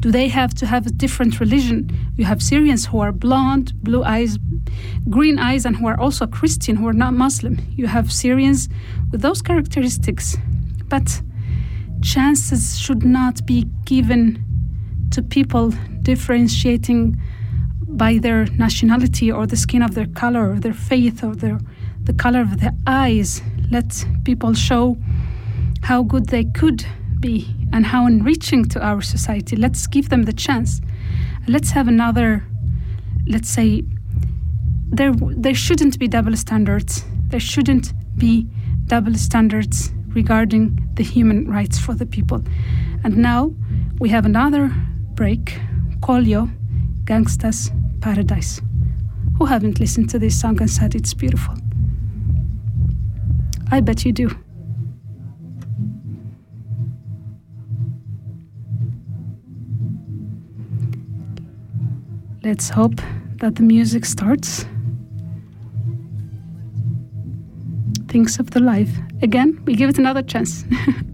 Do 0.00 0.10
they 0.10 0.28
have 0.28 0.52
to 0.54 0.66
have 0.66 0.86
a 0.86 0.90
different 0.90 1.40
religion? 1.40 1.88
You 2.16 2.26
have 2.26 2.42
Syrians 2.42 2.86
who 2.86 3.00
are 3.00 3.12
blonde, 3.12 3.72
blue 3.82 4.02
eyes, 4.04 4.38
green 5.08 5.38
eyes, 5.38 5.64
and 5.64 5.76
who 5.76 5.86
are 5.86 5.98
also 5.98 6.26
Christian, 6.26 6.76
who 6.76 6.86
are 6.86 6.92
not 7.04 7.14
Muslim. 7.14 7.58
You 7.70 7.86
have 7.86 8.12
Syrians 8.12 8.68
with 9.10 9.22
those 9.22 9.40
characteristics. 9.40 10.36
But 10.88 11.22
chances 12.02 12.78
should 12.78 13.02
not 13.02 13.46
be 13.46 13.64
given 13.86 14.44
to 15.10 15.22
people 15.22 15.72
differentiating 16.02 17.18
by 17.96 18.18
their 18.18 18.46
nationality 18.46 19.30
or 19.30 19.46
the 19.46 19.56
skin 19.56 19.82
of 19.82 19.94
their 19.94 20.06
color 20.06 20.52
or 20.52 20.60
their 20.60 20.74
faith 20.74 21.22
or 21.22 21.34
their 21.34 21.58
the 22.04 22.12
color 22.12 22.40
of 22.40 22.60
their 22.60 22.72
eyes. 22.86 23.42
Let 23.70 24.04
people 24.24 24.54
show 24.54 24.96
how 25.82 26.02
good 26.02 26.26
they 26.28 26.44
could 26.44 26.84
be 27.20 27.48
and 27.72 27.86
how 27.86 28.06
enriching 28.06 28.66
to 28.66 28.80
our 28.80 29.02
society. 29.02 29.56
Let's 29.56 29.86
give 29.86 30.10
them 30.10 30.24
the 30.24 30.32
chance. 30.32 30.80
Let's 31.48 31.70
have 31.70 31.88
another, 31.88 32.44
let's 33.26 33.48
say, 33.48 33.84
there, 34.90 35.12
there 35.14 35.54
shouldn't 35.54 35.98
be 35.98 36.08
double 36.08 36.36
standards. 36.36 37.04
There 37.28 37.40
shouldn't 37.40 37.92
be 38.16 38.48
double 38.86 39.14
standards 39.14 39.90
regarding 40.08 40.78
the 40.94 41.02
human 41.02 41.50
rights 41.50 41.78
for 41.78 41.94
the 41.94 42.06
people. 42.06 42.42
And 43.02 43.16
now 43.16 43.54
we 43.98 44.10
have 44.10 44.24
another 44.24 44.72
break, 45.14 45.58
Coolio, 46.00 46.50
Gangsta's 47.04 47.70
Paradise. 48.04 48.60
Who 49.38 49.46
haven't 49.46 49.80
listened 49.80 50.10
to 50.10 50.18
this 50.18 50.38
song 50.38 50.60
and 50.60 50.68
said 50.68 50.94
it's 50.94 51.14
beautiful? 51.14 51.54
I 53.70 53.80
bet 53.80 54.04
you 54.04 54.12
do. 54.12 54.28
Let's 62.42 62.68
hope 62.68 63.00
that 63.36 63.54
the 63.54 63.62
music 63.62 64.04
starts. 64.04 64.66
Things 68.08 68.38
of 68.38 68.50
the 68.50 68.60
life. 68.60 68.94
Again, 69.22 69.62
we 69.64 69.76
give 69.76 69.88
it 69.88 69.96
another 69.96 70.22
chance. 70.22 70.66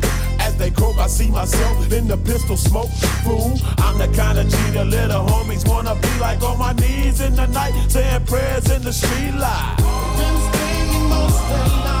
They 0.61 0.69
croak, 0.69 0.99
I 0.99 1.07
see 1.07 1.27
myself 1.27 1.91
in 1.91 2.07
the 2.07 2.17
pistol 2.17 2.55
smoke. 2.55 2.91
Fool, 3.23 3.57
I'm 3.79 3.97
the 3.97 4.07
kind 4.15 4.37
of 4.37 4.47
G 4.47 4.57
little 4.83 5.25
homies 5.25 5.67
wanna 5.67 5.95
be 5.95 6.19
like 6.19 6.43
on 6.43 6.59
my 6.59 6.73
knees 6.73 7.19
in 7.19 7.35
the 7.35 7.47
night, 7.47 7.73
saying 7.89 8.25
prayers 8.25 8.69
in 8.69 8.83
the 8.83 8.93
street 8.93 9.33
light. 9.33 9.75
Been 10.53 11.09
most 11.09 11.49
their 11.49 12.00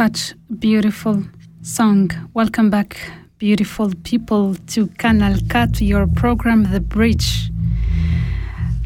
Such 0.00 0.34
beautiful 0.58 1.24
song. 1.60 2.10
Welcome 2.32 2.70
back, 2.70 2.98
beautiful 3.36 3.92
people, 4.02 4.54
to 4.68 4.86
Canal 4.96 5.36
to 5.50 5.84
your 5.84 6.06
program, 6.06 6.62
The 6.72 6.80
Bridge. 6.80 7.50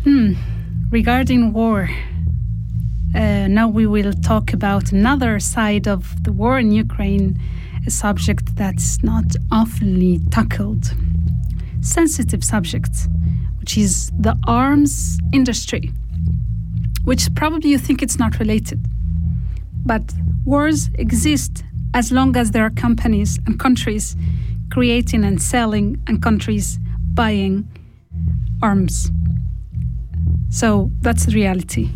Hmm. 0.02 0.32
Regarding 0.90 1.52
war, 1.52 1.88
uh, 3.14 3.46
now 3.46 3.68
we 3.68 3.86
will 3.86 4.12
talk 4.12 4.52
about 4.52 4.90
another 4.90 5.38
side 5.38 5.86
of 5.86 6.24
the 6.24 6.32
war 6.32 6.58
in 6.58 6.72
Ukraine, 6.72 7.38
a 7.86 7.92
subject 7.92 8.56
that's 8.56 9.00
not 9.04 9.36
oftenly 9.52 10.18
tackled. 10.32 10.84
Sensitive 11.80 12.42
subject, 12.42 13.06
which 13.60 13.78
is 13.78 14.10
the 14.18 14.36
arms 14.48 15.20
industry, 15.32 15.92
which 17.04 17.32
probably 17.36 17.70
you 17.70 17.78
think 17.78 18.02
it's 18.02 18.18
not 18.18 18.40
related. 18.40 18.84
But 19.84 20.14
wars 20.44 20.90
exist 20.98 21.64
as 21.92 22.10
long 22.10 22.36
as 22.36 22.50
there 22.50 22.64
are 22.64 22.70
companies 22.70 23.38
and 23.46 23.58
countries 23.58 24.16
creating 24.70 25.24
and 25.24 25.40
selling 25.40 26.02
and 26.06 26.22
countries 26.22 26.78
buying 27.12 27.68
arms. 28.62 29.10
So 30.50 30.90
that's 31.00 31.26
the 31.26 31.32
reality. 31.32 31.90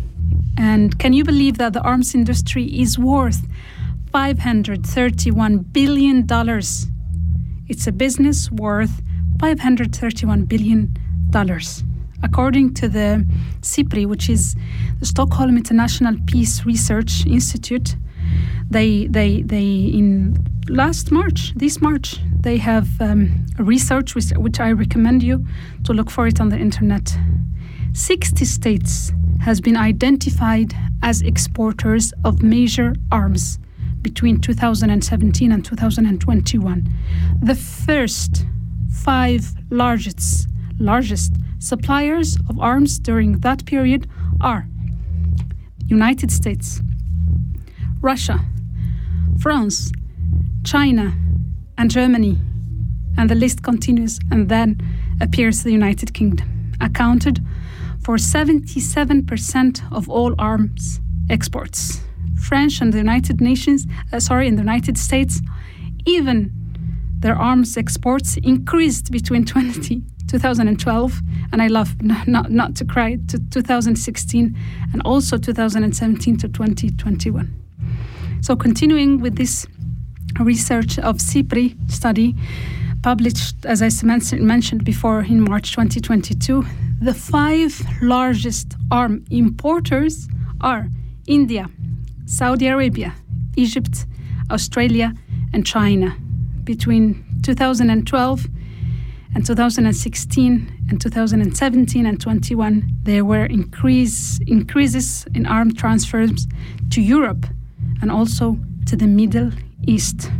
And 0.57 0.97
can 0.99 1.13
you 1.13 1.23
believe 1.23 1.57
that 1.57 1.73
the 1.73 1.81
arms 1.81 2.13
industry 2.13 2.65
is 2.65 2.99
worth 2.99 3.47
$531 4.13 5.73
billion? 5.73 6.27
It's 7.67 7.87
a 7.87 7.91
business 7.91 8.51
worth 8.51 9.01
$531 9.37 10.47
billion. 10.47 10.97
According 12.29 12.75
to 12.75 12.87
the 12.87 13.25
SIPRI, 13.61 14.05
which 14.05 14.29
is 14.29 14.55
the 14.99 15.05
Stockholm 15.05 15.57
International 15.57 16.15
Peace 16.27 16.63
Research 16.63 17.25
Institute, 17.25 17.95
they, 18.69 19.07
they, 19.07 19.41
they 19.41 19.65
in 19.65 20.37
last 20.69 21.11
March, 21.11 21.53
this 21.55 21.81
March, 21.81 22.19
they 22.41 22.57
have 22.57 23.01
um, 23.01 23.47
research 23.57 24.13
which, 24.13 24.29
which 24.37 24.59
I 24.59 24.71
recommend 24.71 25.23
you 25.23 25.43
to 25.85 25.93
look 25.93 26.11
for 26.11 26.27
it 26.27 26.39
on 26.39 26.49
the 26.49 26.57
internet. 26.57 27.17
60 27.93 28.45
states 28.45 29.11
has 29.41 29.59
been 29.59 29.75
identified 29.75 30.75
as 31.01 31.23
exporters 31.23 32.13
of 32.23 32.43
major 32.43 32.93
arms 33.11 33.57
between 34.03 34.39
2017 34.39 35.51
and 35.51 35.65
2021. 35.65 36.89
The 37.41 37.55
first 37.55 38.45
five 38.91 39.51
largest 39.71 40.47
largest 40.79 41.33
suppliers 41.59 42.37
of 42.49 42.59
arms 42.59 42.99
during 42.99 43.39
that 43.39 43.65
period 43.65 44.07
are 44.41 44.67
United 45.87 46.31
States, 46.31 46.81
Russia, 48.01 48.39
France, 49.39 49.91
China, 50.63 51.13
and 51.77 51.89
Germany. 51.89 52.37
And 53.17 53.29
the 53.29 53.35
list 53.35 53.63
continues 53.63 54.19
and 54.31 54.49
then 54.49 54.77
appears 55.19 55.63
the 55.63 55.71
United 55.71 56.13
Kingdom, 56.13 56.71
accounted 56.79 57.39
for 58.03 58.15
77% 58.15 59.91
of 59.91 60.09
all 60.09 60.33
arms 60.39 60.99
exports. 61.29 62.01
French 62.35 62.81
and 62.81 62.93
the 62.93 62.97
United 62.97 63.41
Nations, 63.41 63.85
uh, 64.13 64.19
sorry, 64.19 64.47
in 64.47 64.55
the 64.55 64.61
United 64.61 64.97
States, 64.97 65.41
even 66.05 66.51
their 67.19 67.35
arms 67.35 67.75
exports 67.75 68.37
increased 68.37 69.11
between 69.11 69.45
20, 69.53 70.01
2012 70.29 71.21
and 71.51 71.61
I 71.61 71.67
love 71.67 72.01
not, 72.01 72.51
not 72.51 72.75
to 72.75 72.85
cry 72.85 73.17
to 73.27 73.39
2016 73.49 74.57
and 74.93 75.01
also 75.03 75.37
2017 75.37 76.37
to 76.37 76.47
2021. 76.47 77.53
So 78.41 78.55
continuing 78.55 79.19
with 79.19 79.35
this 79.35 79.67
research 80.39 80.99
of 80.99 81.17
SIPRI 81.17 81.75
study 81.91 82.35
published, 83.01 83.65
as 83.65 83.81
I 83.81 83.89
mentioned 84.05 84.83
before, 84.83 85.21
in 85.21 85.41
March 85.41 85.71
2022, 85.71 86.63
the 87.01 87.13
five 87.13 87.81
largest 88.01 88.75
arm 88.91 89.25
importers 89.31 90.27
are 90.61 90.89
India, 91.27 91.69
Saudi 92.25 92.67
Arabia, 92.67 93.13
Egypt, 93.55 94.05
Australia, 94.51 95.13
and 95.53 95.65
China. 95.65 96.15
Between 96.63 97.23
2012 97.41 98.47
and 99.35 99.45
2016 99.45 100.87
and 100.89 100.99
2017 100.99 102.05
and 102.05 102.19
21, 102.19 102.89
there 103.03 103.23
were 103.23 103.45
increase, 103.45 104.39
increases 104.47 105.25
in 105.35 105.45
arm 105.45 105.73
transfers 105.73 106.47
to 106.89 107.01
Europe 107.01 107.45
and 108.01 108.11
also 108.11 108.57
to 108.87 108.95
the 108.95 109.07
Middle 109.07 109.51
East. 109.87 110.31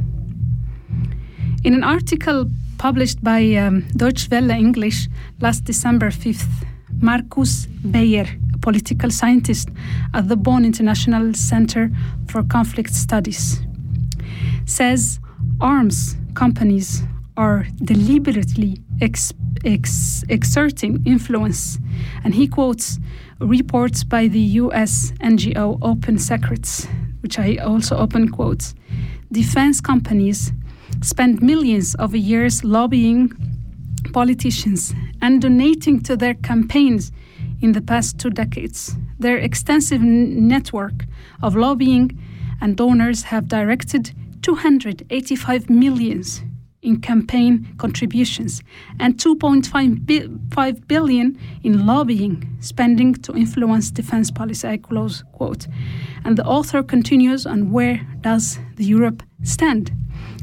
In 1.63 1.73
an 1.73 1.83
article 1.83 2.45
published 2.77 3.23
by 3.23 3.55
um, 3.55 3.85
Deutsche 3.95 4.29
Welle 4.31 4.51
English 4.51 5.07
last 5.39 5.65
December 5.65 6.09
5th, 6.09 6.65
Markus 7.01 7.67
Bayer, 7.91 8.27
a 8.53 8.57
political 8.57 9.11
scientist 9.11 9.69
at 10.13 10.27
the 10.29 10.35
Bonn 10.35 10.65
International 10.65 11.33
Center 11.33 11.91
for 12.27 12.43
Conflict 12.43 12.93
Studies, 12.93 13.59
says 14.65 15.19
arms 15.61 16.15
companies 16.33 17.03
are 17.39 17.65
deliberately 17.85 18.77
ex- 18.99 19.31
ex- 19.63 20.25
exerting 20.27 21.01
influence. 21.05 21.79
And 22.25 22.35
he 22.35 22.47
quotes 22.47 22.99
reports 23.39 24.03
by 24.03 24.27
the 24.27 24.41
US 24.61 25.13
NGO 25.21 25.79
Open 25.81 26.17
Secrets, 26.17 26.85
which 27.21 27.39
I 27.39 27.55
also 27.55 27.95
open 27.95 28.27
quotes. 28.27 28.75
Defense 29.31 29.79
companies 29.79 30.51
spend 31.01 31.41
millions 31.41 31.95
of 31.95 32.13
years 32.13 32.65
lobbying 32.65 33.31
politicians 34.11 34.93
and 35.21 35.41
donating 35.41 36.01
to 36.01 36.17
their 36.17 36.33
campaigns 36.33 37.13
in 37.61 37.71
the 37.71 37.81
past 37.81 38.19
two 38.19 38.31
decades. 38.31 38.97
Their 39.17 39.37
extensive 39.37 40.01
network 40.01 41.05
of 41.41 41.55
lobbying 41.55 42.19
and 42.59 42.75
donors 42.75 43.23
have 43.23 43.47
directed 43.47 44.11
285 44.41 45.69
millions 45.69 46.41
in 46.81 47.01
campaign 47.01 47.73
contributions 47.77 48.63
and 48.99 49.17
2.5 49.17 50.05
bi- 50.05 50.27
5 50.55 50.87
billion 50.87 51.37
in 51.63 51.85
lobbying 51.85 52.57
spending 52.59 53.13
to 53.13 53.33
influence 53.35 53.91
defense 53.91 54.31
policy. 54.31 54.67
I 54.67 54.77
close 54.77 55.23
quote. 55.33 55.67
And 56.23 56.37
the 56.37 56.45
author 56.45 56.81
continues 56.83 57.45
on 57.45 57.71
where 57.71 58.05
does 58.21 58.59
the 58.75 58.85
Europe 58.85 59.23
stand? 59.43 59.91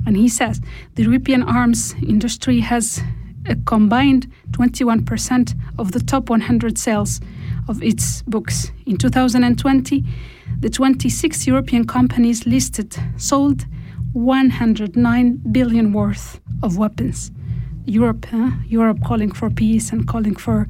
And 0.07 0.17
he 0.17 0.29
says 0.29 0.61
the 0.95 1.05
European 1.05 1.43
arms 1.43 1.95
industry 2.07 2.61
has 2.61 3.03
a 3.47 3.57
combined 3.65 4.31
21% 4.51 5.55
of 5.79 5.93
the 5.93 6.01
top 6.01 6.31
100 6.31 6.79
sales 6.79 7.21
of 7.69 7.83
its 7.83 8.23
books. 8.23 8.71
In 8.87 8.97
2020 8.97 10.05
the 10.61 10.71
26 10.71 11.47
European 11.47 11.87
companies 11.87 12.47
listed 12.47 12.97
sold 13.17 13.67
109 14.17 15.43
billion 15.53 15.93
worth 15.93 16.41
of 16.63 16.79
weapons. 16.79 17.31
Europe, 17.85 18.25
huh? 18.31 18.51
Europe 18.67 18.99
calling 19.05 19.31
for 19.31 19.51
peace 19.51 19.93
and 19.93 20.09
calling 20.09 20.35
for 20.35 20.67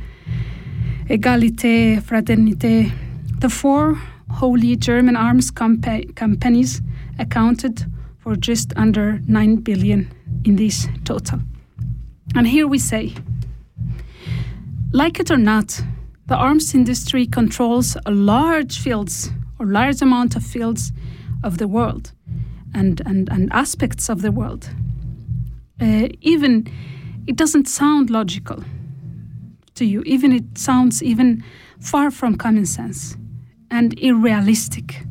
egalite, 1.09 2.03
fraternité. 2.03 2.91
The 3.39 3.49
four 3.49 3.95
holy 4.29 4.75
German 4.75 5.15
arms 5.15 5.53
compa- 5.53 6.13
companies 6.17 6.83
accounted 7.21 7.87
for 8.19 8.35
just 8.35 8.73
under 8.77 9.21
9 9.29 9.57
billion 9.59 10.11
in 10.45 10.57
this 10.57 10.89
total. 11.05 11.39
And 12.35 12.49
here 12.49 12.67
we 12.67 12.81
say, 12.81 13.15
like 14.93 15.21
it 15.21 15.31
or 15.31 15.39
not, 15.39 15.81
the 16.27 16.35
arms 16.35 16.75
industry 16.75 17.27
controls 17.27 17.97
a 18.05 18.11
large 18.11 18.81
fields 18.81 19.31
or 19.61 19.67
large 19.67 20.03
amount 20.03 20.35
of 20.35 20.45
fields 20.45 20.91
of 21.45 21.59
the 21.59 21.69
world 21.69 22.11
and, 22.77 23.01
and, 23.07 23.29
and 23.31 23.51
aspects 23.53 24.09
of 24.11 24.21
the 24.21 24.31
world. 24.31 24.69
Uh, 25.81 26.09
even 26.21 26.71
it 27.27 27.35
doesn't 27.35 27.67
sound 27.67 28.11
logical 28.11 28.63
to 29.75 29.85
you, 29.85 30.03
even 30.03 30.33
it 30.33 30.59
sounds 30.59 31.03
even 31.03 31.43
far 31.81 32.11
from 32.11 32.37
common 32.37 32.67
sense 32.67 33.17
and 33.71 33.99
unrealistic. 33.99 35.03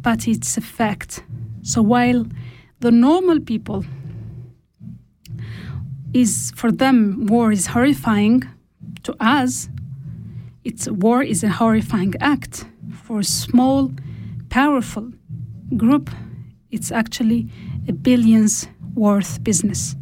But 0.00 0.26
it's 0.26 0.56
a 0.56 0.60
fact. 0.60 1.22
So 1.62 1.80
while 1.80 2.26
the 2.80 2.90
normal 2.90 3.40
people 3.40 3.84
is 6.12 6.52
for 6.56 6.72
them 6.72 7.26
war 7.26 7.52
is 7.52 7.66
horrifying, 7.66 8.42
to 9.04 9.14
us 9.20 9.68
it's 10.64 10.88
war 10.88 11.22
is 11.22 11.44
a 11.44 11.48
horrifying 11.48 12.14
act. 12.20 12.66
For 13.04 13.22
small, 13.22 13.92
powerful 14.50 15.12
group, 15.76 16.10
it's 16.70 16.90
actually 16.90 17.48
a 17.88 17.92
billions 17.92 18.68
worth 18.94 19.42
business. 19.42 19.94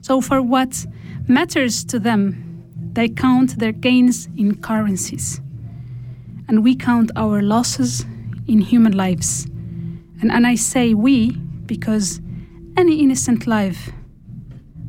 So, 0.00 0.20
for 0.20 0.42
what 0.42 0.86
matters 1.28 1.84
to 1.86 1.98
them, 1.98 2.62
they 2.92 3.08
count 3.08 3.58
their 3.58 3.72
gains 3.72 4.28
in 4.36 4.56
currencies. 4.56 5.40
And 6.48 6.62
we 6.62 6.76
count 6.76 7.10
our 7.16 7.42
losses 7.42 8.04
in 8.46 8.60
human 8.60 8.92
lives. 8.92 9.46
And, 10.20 10.30
and 10.30 10.46
I 10.46 10.54
say 10.54 10.94
we 10.94 11.32
because 11.66 12.20
any 12.76 13.00
innocent 13.00 13.46
life 13.46 13.90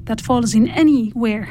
that 0.04 0.22
falls 0.22 0.54
in 0.54 0.68
anywhere, 0.68 1.50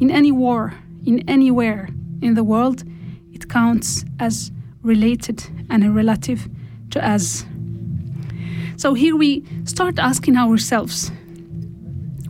in 0.00 0.10
any 0.10 0.32
war, 0.32 0.74
in 1.04 1.28
anywhere 1.28 1.88
in 2.22 2.34
the 2.34 2.44
world, 2.44 2.84
it 3.32 3.48
counts 3.48 4.04
as 4.18 4.50
related 4.82 5.44
and 5.68 5.84
a 5.84 5.90
relative 5.90 6.48
to 6.90 7.06
us. 7.06 7.44
So 8.78 8.94
here 8.94 9.16
we 9.16 9.42
start 9.64 9.98
asking 9.98 10.36
ourselves 10.36 11.10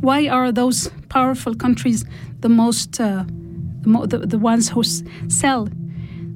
why 0.00 0.28
are 0.28 0.50
those 0.50 0.90
powerful 1.10 1.54
countries 1.54 2.06
the 2.40 2.48
most, 2.48 2.98
uh, 2.98 3.24
the, 3.82 4.06
the, 4.06 4.18
the 4.26 4.38
ones 4.38 4.70
who 4.70 4.80
s- 4.80 5.02
sell 5.28 5.68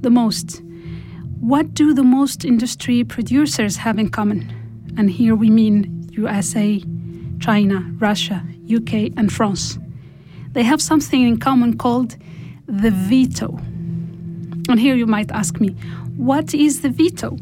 the 0.01 0.11
most? 0.11 0.61
What 1.39 1.73
do 1.73 1.95
the 1.95 2.03
most 2.03 2.45
industry 2.45 3.03
producers 3.03 3.77
have 3.77 3.97
in 3.97 4.09
common? 4.09 4.53
And 4.97 5.09
here 5.09 5.35
we 5.35 5.49
mean 5.49 6.07
USA, 6.11 6.83
China, 7.39 7.83
Russia, 7.97 8.45
UK, 8.71 9.17
and 9.17 9.33
France. 9.33 9.79
They 10.51 10.61
have 10.61 10.79
something 10.79 11.27
in 11.27 11.39
common 11.39 11.75
called 11.75 12.17
the 12.67 12.91
veto. 12.91 13.57
And 14.69 14.79
here 14.79 14.93
you 14.93 15.07
might 15.07 15.31
ask 15.31 15.59
me, 15.59 15.69
what 16.15 16.53
is 16.53 16.81
the 16.81 16.89
veto? 16.89 17.35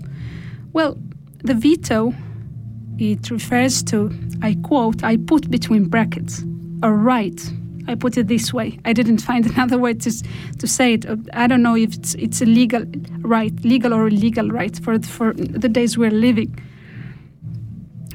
Well, 0.72 0.98
the 1.44 1.54
veto, 1.54 2.14
it 3.02 3.32
refers 3.32 3.82
to, 3.84 4.12
I 4.42 4.56
quote, 4.64 5.04
I 5.04 5.18
put 5.18 5.50
between 5.50 5.86
brackets, 5.86 6.44
a 6.84 6.92
right. 6.92 7.42
I 7.88 7.96
put 7.96 8.16
it 8.18 8.28
this 8.28 8.54
way. 8.54 8.80
I 8.86 8.94
didn't 8.94 9.18
find 9.30 9.46
another 9.48 9.78
way 9.78 9.96
to, 9.96 10.24
to 10.60 10.68
say 10.68 10.94
it. 10.94 11.06
Uh, 11.06 11.18
I 11.34 11.48
don't 11.48 11.64
know 11.64 11.76
if 11.76 11.96
it's, 11.96 12.14
it's 12.16 12.42
a 12.42 12.46
legal 12.46 12.86
right, 13.20 13.54
legal 13.64 13.94
or 13.94 14.08
illegal 14.08 14.50
right 14.50 14.78
for, 14.78 15.00
for 15.00 15.34
the 15.34 15.68
days 15.68 15.98
we're 15.98 16.12
living. 16.12 16.58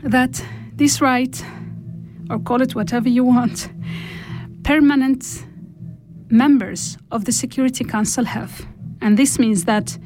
That 0.02 0.42
this 0.76 1.00
right, 1.00 1.44
or 2.30 2.38
call 2.38 2.62
it 2.62 2.74
whatever 2.74 3.08
you 3.08 3.24
want, 3.24 3.68
permanent 4.62 5.44
members 6.28 6.96
of 7.10 7.24
the 7.24 7.32
Security 7.32 7.84
Council 7.84 8.24
have. 8.24 8.66
And 9.00 9.18
this 9.18 9.38
means 9.38 9.64
that 9.64 9.98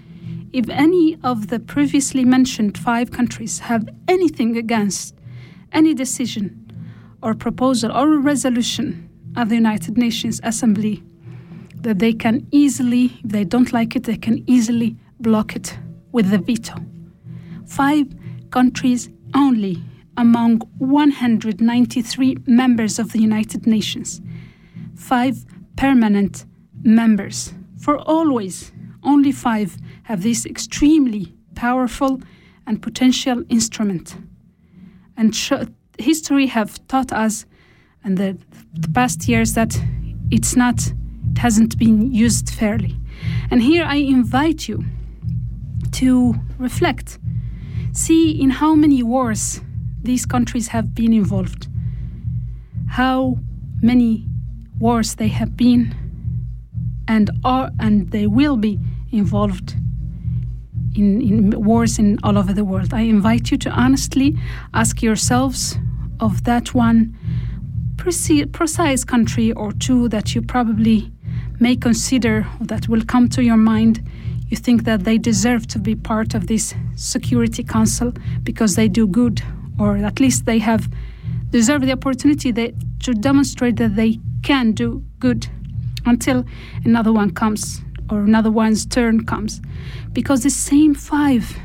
if 0.52 0.68
any 0.68 1.16
of 1.22 1.48
the 1.48 1.60
previously 1.60 2.24
mentioned 2.24 2.76
five 2.76 3.10
countries 3.10 3.60
have 3.60 3.88
anything 4.08 4.56
against 4.56 5.14
any 5.72 5.94
decision 5.94 6.72
or 7.22 7.34
proposal 7.34 7.92
or 7.92 8.18
resolution 8.18 9.08
at 9.36 9.48
the 9.48 9.54
United 9.54 9.96
Nations 9.96 10.40
Assembly, 10.42 11.02
that 11.76 11.98
they 11.98 12.12
can 12.12 12.46
easily, 12.50 13.12
if 13.24 13.30
they 13.30 13.44
don't 13.44 13.72
like 13.72 13.94
it, 13.94 14.04
they 14.04 14.16
can 14.16 14.42
easily 14.48 14.96
block 15.20 15.54
it 15.54 15.78
with 16.12 16.30
the 16.30 16.38
veto. 16.38 16.74
Five 17.66 18.08
countries 18.50 19.08
only 19.34 19.82
among 20.16 20.58
193 20.78 22.36
members 22.46 22.98
of 22.98 23.12
the 23.12 23.20
United 23.20 23.66
Nations. 23.66 24.20
Five 24.96 25.44
permanent 25.76 26.44
members. 26.82 27.54
For 27.78 27.98
always, 27.98 28.72
only 29.02 29.32
five 29.32 29.78
have 30.10 30.24
this 30.24 30.44
extremely 30.44 31.32
powerful 31.54 32.20
and 32.66 32.82
potential 32.82 33.44
instrument. 33.48 34.16
And 35.16 35.32
history 35.98 36.48
have 36.48 36.84
taught 36.88 37.12
us, 37.12 37.46
and 38.02 38.18
the, 38.18 38.36
the 38.74 38.88
past 38.88 39.28
years, 39.28 39.54
that 39.54 39.80
it's 40.32 40.56
not, 40.56 40.84
it 41.30 41.38
hasn't 41.38 41.78
been 41.78 42.12
used 42.12 42.50
fairly. 42.50 42.96
And 43.52 43.62
here 43.62 43.84
I 43.84 43.96
invite 43.98 44.66
you 44.66 44.84
to 45.92 46.34
reflect. 46.58 47.20
See 47.92 48.32
in 48.32 48.50
how 48.50 48.74
many 48.74 49.04
wars 49.04 49.60
these 50.02 50.26
countries 50.26 50.68
have 50.68 50.92
been 50.92 51.12
involved, 51.12 51.68
how 52.88 53.38
many 53.80 54.26
wars 54.80 55.14
they 55.14 55.28
have 55.28 55.56
been 55.56 55.94
and 57.06 57.30
are 57.44 57.70
and 57.78 58.10
they 58.10 58.26
will 58.26 58.56
be 58.56 58.80
involved 59.12 59.76
in, 60.94 61.20
in 61.20 61.64
wars 61.64 61.98
in 61.98 62.18
all 62.22 62.38
over 62.38 62.52
the 62.52 62.64
world. 62.64 62.92
I 62.92 63.02
invite 63.02 63.50
you 63.50 63.56
to 63.58 63.70
honestly 63.70 64.36
ask 64.74 65.02
yourselves 65.02 65.78
of 66.20 66.44
that 66.44 66.74
one 66.74 67.16
preci- 67.96 68.50
precise 68.52 69.04
country 69.04 69.52
or 69.52 69.72
two 69.72 70.08
that 70.08 70.34
you 70.34 70.42
probably 70.42 71.10
may 71.58 71.76
consider 71.76 72.46
that 72.60 72.88
will 72.88 73.04
come 73.04 73.28
to 73.28 73.42
your 73.42 73.56
mind. 73.56 74.02
You 74.48 74.56
think 74.56 74.84
that 74.84 75.04
they 75.04 75.18
deserve 75.18 75.66
to 75.68 75.78
be 75.78 75.94
part 75.94 76.34
of 76.34 76.46
this 76.46 76.74
Security 76.96 77.62
Council 77.62 78.12
because 78.42 78.74
they 78.74 78.88
do 78.88 79.06
good, 79.06 79.42
or 79.78 79.96
at 79.98 80.18
least 80.18 80.46
they 80.46 80.58
have 80.58 80.90
deserve 81.50 81.82
the 81.82 81.92
opportunity 81.92 82.52
that, 82.52 82.72
to 83.00 83.12
demonstrate 83.12 83.76
that 83.76 83.96
they 83.96 84.18
can 84.42 84.72
do 84.72 85.04
good 85.18 85.48
until 86.06 86.44
another 86.84 87.12
one 87.12 87.30
comes 87.30 87.82
or 88.10 88.20
another 88.20 88.50
one's 88.50 88.86
turn 88.86 89.24
comes. 89.24 89.60
Because 90.12 90.42
the 90.42 90.50
same 90.50 90.94
five 90.94 91.56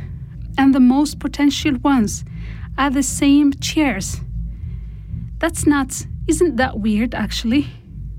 and 0.57 0.73
the 0.73 0.79
most 0.79 1.19
potential 1.19 1.75
ones 1.83 2.23
are 2.77 2.89
the 2.89 3.03
same 3.03 3.53
chairs. 3.53 4.21
That's 5.39 5.65
nuts. 5.65 6.07
isn't 6.27 6.55
that 6.55 6.79
weird 6.79 7.13
actually? 7.13 7.67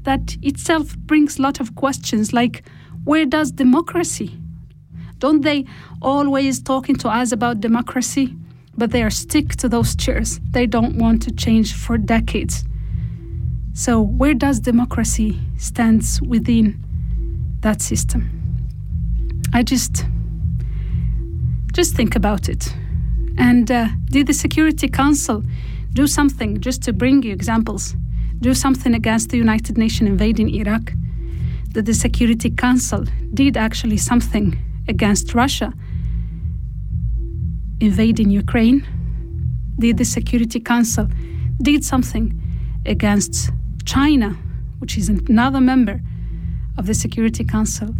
That 0.02 0.36
itself 0.42 0.96
brings 0.98 1.38
lot 1.38 1.60
of 1.60 1.74
questions 1.74 2.32
like 2.32 2.62
where 3.04 3.24
does 3.24 3.52
democracy? 3.52 4.38
Don't 5.18 5.42
they 5.42 5.64
always 6.02 6.60
talking 6.60 6.96
to 6.96 7.08
us 7.08 7.32
about 7.32 7.60
democracy? 7.60 8.36
But 8.76 8.90
they 8.90 9.02
are 9.02 9.10
stick 9.10 9.56
to 9.56 9.68
those 9.68 9.96
chairs. 9.96 10.40
They 10.50 10.66
don't 10.66 10.98
want 10.98 11.22
to 11.22 11.32
change 11.32 11.72
for 11.74 11.96
decades. 11.96 12.64
So 13.72 14.00
where 14.00 14.34
does 14.34 14.60
democracy 14.60 15.40
stands 15.56 16.20
within 16.22 16.82
that 17.66 17.82
system? 17.82 18.20
I 19.52 19.62
just 19.62 20.04
just 21.72 21.94
think 21.96 22.14
about 22.16 22.48
it. 22.48 22.62
And 23.36 23.70
uh, 23.70 23.88
did 24.06 24.28
the 24.28 24.34
Security 24.34 24.88
Council 24.88 25.42
do 25.92 26.06
something 26.06 26.60
just 26.60 26.80
to 26.84 26.92
bring 26.92 27.24
you 27.24 27.32
examples? 27.32 27.96
Do 28.40 28.54
something 28.54 28.94
against 28.94 29.30
the 29.30 29.36
United 29.36 29.76
Nations 29.76 30.08
invading 30.08 30.48
Iraq? 30.54 30.92
That 31.72 31.86
the 31.86 31.94
Security 31.94 32.50
Council 32.50 33.04
did 33.34 33.56
actually 33.56 33.98
something 33.98 34.46
against 34.88 35.34
Russia 35.34 35.72
invading 37.80 38.30
Ukraine? 38.30 38.80
Did 39.78 39.96
the 39.98 40.04
Security 40.04 40.60
Council 40.60 41.08
did 41.60 41.84
something 41.84 42.26
against 42.86 43.50
China, 43.84 44.28
which 44.80 44.96
is 44.96 45.08
another 45.08 45.60
member 45.60 46.00
of 46.78 46.86
the 46.86 46.94
Security 46.94 47.44
Council, 47.44 47.94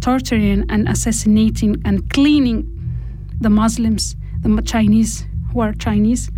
torturing 0.00 0.64
and 0.68 0.88
assassinating 0.88 1.80
and 1.84 2.08
cleaning 2.10 2.66
the 3.40 3.50
Muslims, 3.50 4.16
the 4.42 4.62
Chinese 4.62 5.24
who 5.52 5.60
are 5.60 5.72
Chinese? 5.72 6.30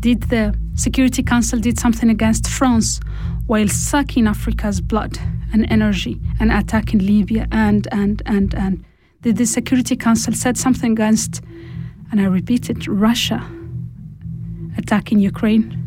Did 0.00 0.24
the 0.24 0.56
Security 0.74 1.22
Council 1.22 1.58
did 1.58 1.78
something 1.78 2.10
against 2.10 2.48
France 2.48 3.00
while 3.46 3.68
sucking 3.68 4.26
Africa's 4.26 4.80
blood 4.80 5.18
and 5.52 5.70
energy 5.70 6.20
and 6.38 6.52
attacking 6.52 7.00
Libya 7.00 7.46
and 7.50 7.88
and 7.92 8.22
and 8.26 8.54
and 8.54 8.84
did 9.22 9.36
the 9.38 9.46
Security 9.46 9.96
Council 9.96 10.34
said 10.34 10.56
something 10.56 10.92
against 10.92 11.40
and 12.10 12.20
I 12.20 12.24
repeat 12.24 12.68
it 12.70 12.86
Russia 12.86 13.44
attacking 14.76 15.18
Ukraine? 15.18 15.82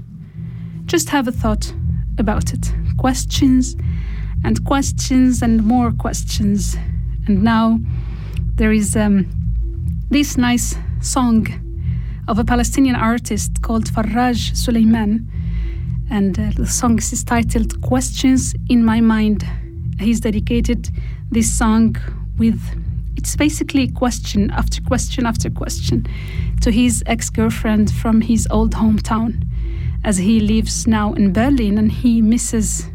Just 0.85 1.09
have 1.09 1.27
a 1.27 1.31
thought 1.31 1.71
about 2.17 2.51
it. 2.51 2.73
Questions 2.97 3.75
and 4.43 4.63
questions 4.65 5.41
and 5.41 5.63
more 5.63 5.91
questions. 5.91 6.75
And 7.27 7.43
now 7.43 7.79
there 8.55 8.71
is 8.71 8.95
um, 8.95 9.27
this 10.09 10.37
nice 10.37 10.75
song 11.01 11.47
of 12.27 12.39
a 12.39 12.43
Palestinian 12.43 12.95
artist 12.95 13.61
called 13.61 13.85
Faraj 13.85 14.55
Suleiman. 14.55 15.27
And 16.11 16.39
uh, 16.39 16.51
the 16.55 16.67
song 16.67 16.97
is 16.97 17.23
titled 17.23 17.81
Questions 17.81 18.55
in 18.69 18.83
My 18.83 19.01
Mind. 19.01 19.47
He's 19.99 20.19
dedicated 20.19 20.89
this 21.31 21.51
song 21.51 21.95
with, 22.37 22.61
it's 23.15 23.35
basically 23.35 23.87
question 23.89 24.49
after 24.51 24.81
question 24.81 25.25
after 25.25 25.49
question 25.49 26.07
to 26.61 26.71
his 26.71 27.03
ex 27.05 27.29
girlfriend 27.29 27.91
from 27.91 28.21
his 28.21 28.47
old 28.49 28.73
hometown 28.73 29.45
as 30.03 30.17
he 30.17 30.39
lives 30.39 30.87
now 30.87 31.13
in 31.13 31.33
Berlin 31.33 31.77
and 31.77 31.91
he 31.91 32.21
misses 32.21 32.89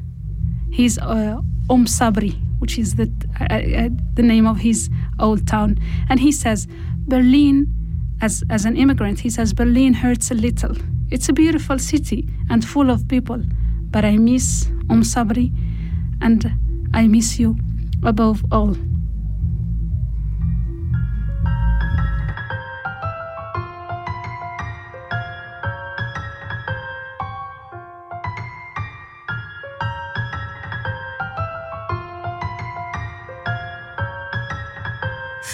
his 0.74 0.98
uh, 0.98 1.40
Om 1.70 1.86
Sabri, 1.86 2.34
which 2.58 2.78
is 2.78 2.96
the, 2.96 3.08
uh, 3.40 3.44
uh, 3.44 3.88
the 4.14 4.22
name 4.22 4.44
of 4.46 4.58
his 4.58 4.90
old 5.20 5.46
town. 5.46 5.78
And 6.08 6.18
he 6.18 6.32
says, 6.32 6.66
Berlin, 7.06 7.72
as, 8.20 8.42
as 8.50 8.64
an 8.64 8.76
immigrant, 8.76 9.20
he 9.20 9.30
says, 9.30 9.52
Berlin 9.52 9.94
hurts 9.94 10.32
a 10.32 10.34
little. 10.34 10.76
It's 11.10 11.28
a 11.28 11.32
beautiful 11.32 11.78
city 11.78 12.28
and 12.50 12.64
full 12.64 12.90
of 12.90 13.06
people, 13.06 13.40
but 13.90 14.04
I 14.04 14.16
miss 14.16 14.66
Om 14.90 15.02
Sabri 15.02 15.52
and 16.20 16.52
I 16.92 17.06
miss 17.06 17.38
you 17.38 17.56
above 18.02 18.44
all. 18.50 18.76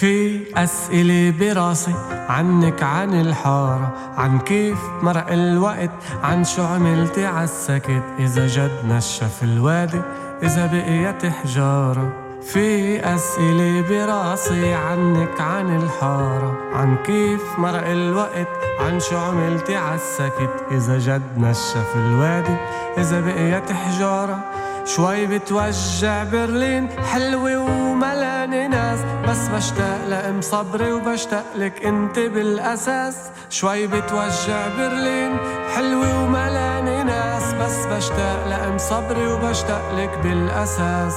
في 0.01 0.41
أسئلة 0.55 1.33
براسي 1.39 1.93
عنك 2.29 2.83
عن 2.83 3.21
الحارة 3.21 3.93
عن 4.17 4.39
كيف 4.39 4.77
مرق 5.01 5.31
الوقت 5.31 5.89
عن 6.23 6.43
شو 6.43 6.63
عملتي 6.63 7.25
عالسكت 7.25 8.03
إذا 8.19 8.47
جد 8.47 8.85
نشف 8.85 9.43
الوادي 9.43 10.01
إذا 10.43 10.65
بقيت 10.65 11.25
حجارة. 11.25 12.13
في 12.41 12.99
أسئلة 13.15 13.81
براسي 13.89 14.73
عنك 14.73 15.41
عن 15.41 15.75
الحارة 15.75 16.57
عن 16.73 16.95
كيف 17.05 17.41
مرق 17.57 17.87
الوقت 17.87 18.47
عن 18.79 18.99
شو 18.99 19.17
عملتي 19.17 19.75
عالسكت 19.75 20.65
إذا 20.71 20.97
جد 20.97 21.37
نشف 21.37 21.95
الوادي 21.95 22.55
إذا 22.97 23.21
بقيت 23.21 23.71
حجارة 23.71 24.43
شوي 24.95 25.25
بتوجع 25.27 26.23
برلين 26.23 26.89
حلوة 26.89 27.57
وملانة 27.57 28.67
ناس. 28.67 28.99
بس 29.27 29.47
بشتاق 29.47 30.07
لأم 30.09 30.41
صبري 30.41 30.91
وبشتاق 30.91 31.45
لك 31.55 31.85
أنت 31.85 32.19
بالأساس. 32.19 33.17
شوي 33.49 33.87
بتوجع 33.87 34.67
برلين 34.77 35.37
حلوة 35.75 36.23
وملانة 36.23 37.03
ناس. 37.03 37.53
بس 37.53 37.85
بشتاق 37.85 38.47
لأم 38.47 38.77
صبري 38.77 39.27
وبشتاق 39.27 39.95
لك 39.97 40.19
بالأساس. 40.23 41.15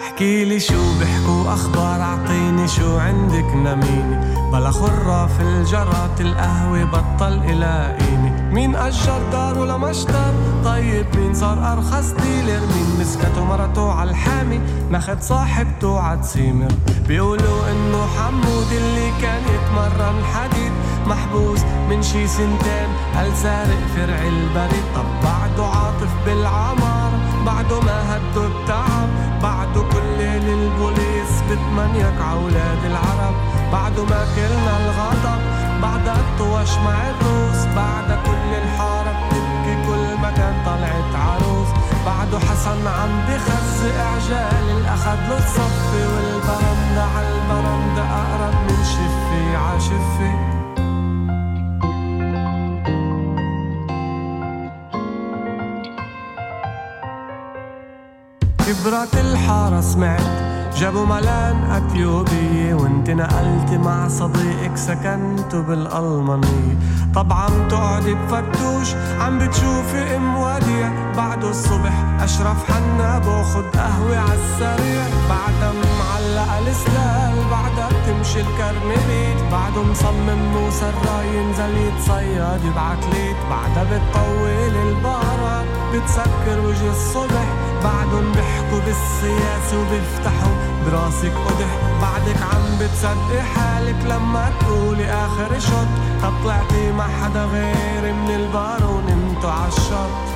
احكيلي 0.00 0.60
شو 0.60 0.98
بيحكوا 0.98 1.52
أخبار 1.54 2.00
أعطيني 2.00 2.68
شو 2.68 2.98
عندك 2.98 3.54
نميني. 3.54 4.35
بلا 4.56 4.70
خرة 4.70 5.26
في 5.26 5.42
الجرات 5.42 6.20
القهوة 6.20 6.84
بطل 6.84 7.32
الاقيني 7.32 8.30
مين 8.52 8.76
اجر 8.76 9.18
دار 9.32 9.58
ولا 9.58 9.76
مشتر 9.76 10.32
طيب 10.64 11.06
مين 11.16 11.34
صار 11.34 11.72
أرخص 11.72 12.10
ديلر؟ 12.10 12.60
مين 12.60 13.00
مسكته 13.00 13.44
مرته 13.44 13.92
عالحامي 13.92 14.60
ماخد 14.90 15.22
صاحبته 15.22 16.00
عتسيمر 16.00 16.68
بيقولوا 17.08 17.70
إنه 17.70 18.06
حمود 18.06 18.72
اللي 18.72 19.10
كان 19.22 19.42
يتمرن 19.42 20.24
حديد. 20.24 20.72
محبوس 21.06 21.60
من 21.88 22.02
شي 22.02 22.26
سنتين. 22.26 22.88
قال 23.16 23.36
سارق 23.36 23.80
فرع 23.96 24.22
البريد؟ 24.26 24.84
طب 24.94 25.04
بعده 25.24 25.64
عاطف 25.64 26.10
بالعمار. 26.26 27.10
بعده 27.46 27.80
ما 27.80 28.16
هدو 28.16 28.46
التعب. 28.46 29.08
بعده 29.42 29.80
كل 29.80 30.18
ليل 30.18 30.48
البوليس 30.48 31.32
بتمنيك 31.50 32.20
عولاد 32.20 32.84
العرب. 32.84 33.34
بعده 33.72 34.04
ما 34.04 34.26
كلنا 34.36 34.76
الغضب 34.84 35.40
بعدها 35.82 36.14
الطوش 36.20 36.76
مع 36.78 36.96
الروس 37.10 37.64
بعدها 37.76 38.18
كل 38.26 38.50
الحارة 38.62 39.12
بتبكي 39.28 39.74
كل 39.86 40.20
ما 40.22 40.30
كان 40.30 40.54
طلعت 40.66 41.14
عروس. 41.14 41.68
بعده 42.06 42.38
حسن 42.38 42.86
عم 42.86 43.10
بخزق 43.28 43.96
عجال 44.00 44.64
الأخد 44.78 45.18
له 45.28 45.38
الصفي 45.38 46.02
والبرندة 46.12 47.02
عالبرندة 47.16 48.02
أقرب 48.02 48.54
من 48.54 48.84
شفي 48.84 49.56
عشفي 49.56 50.56
كبرت 58.66 59.14
الحارة 59.14 59.80
سمعت 59.80 60.55
جابوا 60.76 61.06
ملان 61.06 61.56
أثيوبية 61.70 62.74
وانت 62.74 63.10
نقلت 63.10 63.70
مع 63.84 64.08
صديقك 64.08 64.76
سكنتوا 64.76 65.62
بالألمانية 65.62 66.76
طبعا 67.14 67.48
تقعدي 67.68 68.14
بفتوش 68.14 68.94
عم 69.20 69.38
بتشوفي 69.38 70.16
أم 70.16 70.36
وديع. 70.36 71.12
بعده 71.16 71.50
الصبح 71.50 71.92
أشرف 72.20 72.72
حنا 72.72 73.18
باخد 73.18 73.64
قهوة 73.76 74.18
عالسريع 74.18 75.02
بعدها 75.28 75.72
معلقة 75.98 76.58
السلال 76.58 77.50
بعدها 77.50 77.88
بتمشي 77.88 78.40
الكرنبيت. 78.40 79.52
بعده 79.52 79.82
مصمم 79.82 80.52
موسى 80.54 80.88
الراي 80.88 81.36
ينزل 81.36 81.76
يتصيد 81.76 82.64
يبعت 82.64 83.04
ليت. 83.14 83.36
بعدها 83.50 83.84
بتطول 83.84 84.88
البارات 84.88 85.66
بتسكر 85.94 86.60
وجه 86.66 86.90
الصبح. 86.90 87.46
بعدن 87.84 88.32
بيحكوا 88.66 88.80
بالسياسة 88.86 89.80
وبيفتحوا 89.80 90.54
براسك. 90.86 91.32
قدح 91.32 92.00
بعدك 92.02 92.42
عم 92.42 92.78
بتصدقي 92.80 93.42
حالك 93.42 94.04
لما 94.04 94.52
تقولي 94.60 95.04
آخر 95.04 95.58
شط 95.58 95.88
طلعتي 96.44 96.92
مع 96.92 97.08
حدا 97.08 97.44
غير 97.44 98.14
من 98.14 98.30
البار 98.30 98.80
ونمتوا 98.90 99.50
عالشط 99.50 100.26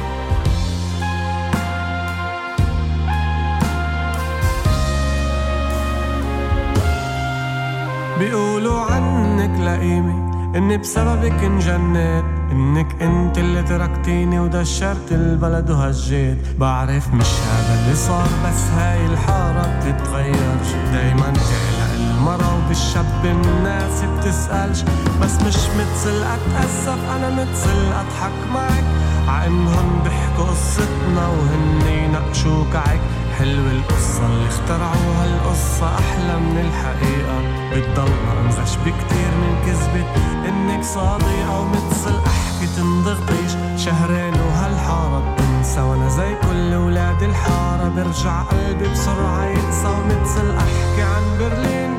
بيقولوا 8.19 8.81
عنك 8.81 9.61
لئيمة 9.61 10.31
إني 10.57 10.77
بسببك 10.79 11.45
انجنيت 11.45 12.25
إنك 12.53 13.03
أنت 13.03 13.39
اللي 13.39 13.63
تركتيني 13.63 14.41
ودشرت 14.41 15.13
البلد 15.13 15.71
وهجيت 15.71 16.39
بعرف 16.59 17.15
مش 17.15 17.27
هذا 17.27 17.83
اللي 17.83 17.97
صار 17.97 18.29
بس 18.47 18.63
هاي 18.77 19.07
الحارة 19.07 19.79
بتتغيرش 19.79 20.71
دايما 20.93 21.33
تعلق 21.33 21.95
المرة 22.01 22.65
وبالشاب 22.65 23.25
الناس 23.25 24.03
بتسألش. 24.03 24.83
بس 25.23 25.35
مش 25.35 25.57
متسل 25.57 26.23
أتأسف 26.23 26.99
أنا 27.17 27.31
متسل 27.31 27.93
أضحك 27.93 28.51
معك. 28.55 28.85
ع 29.29 29.47
انهم 29.47 30.03
بيحكوا 30.05 30.45
قصتنا 30.45 31.29
وهن 31.29 31.81
يناقشوك 32.05 32.77
عك. 32.77 33.01
حلوة 33.41 33.71
القصة 33.71 34.27
اللي 34.27 34.49
اخترعوها 34.49 35.25
القصة 35.27 35.87
أحلى 35.87 36.41
من 36.41 36.59
الحقيقة. 36.59 37.39
بتضلنا 37.73 38.33
أنغش 38.41 38.77
بكتير 38.77 39.31
من 39.41 39.55
كذبة 39.67 40.05
إنك 40.49 40.85
صادقة 40.85 41.61
ومتصل 41.61 42.15
أحكي 42.27 42.67
تنضغطيش 42.77 43.53
شهرين 43.85 44.35
وهالحارة 44.41 45.35
بتنسى. 45.35 45.81
وأنا 45.81 46.09
زي 46.09 46.35
كل 46.35 46.75
ولاد 46.75 47.23
الحارة 47.23 47.89
برجع 47.89 48.43
قلبي 48.43 48.89
بسرعة 48.89 49.45
ينسى 49.45 49.89
ومتصل. 49.89 50.57
أحكي 50.57 51.03
عن 51.03 51.23
برلين 51.39 51.95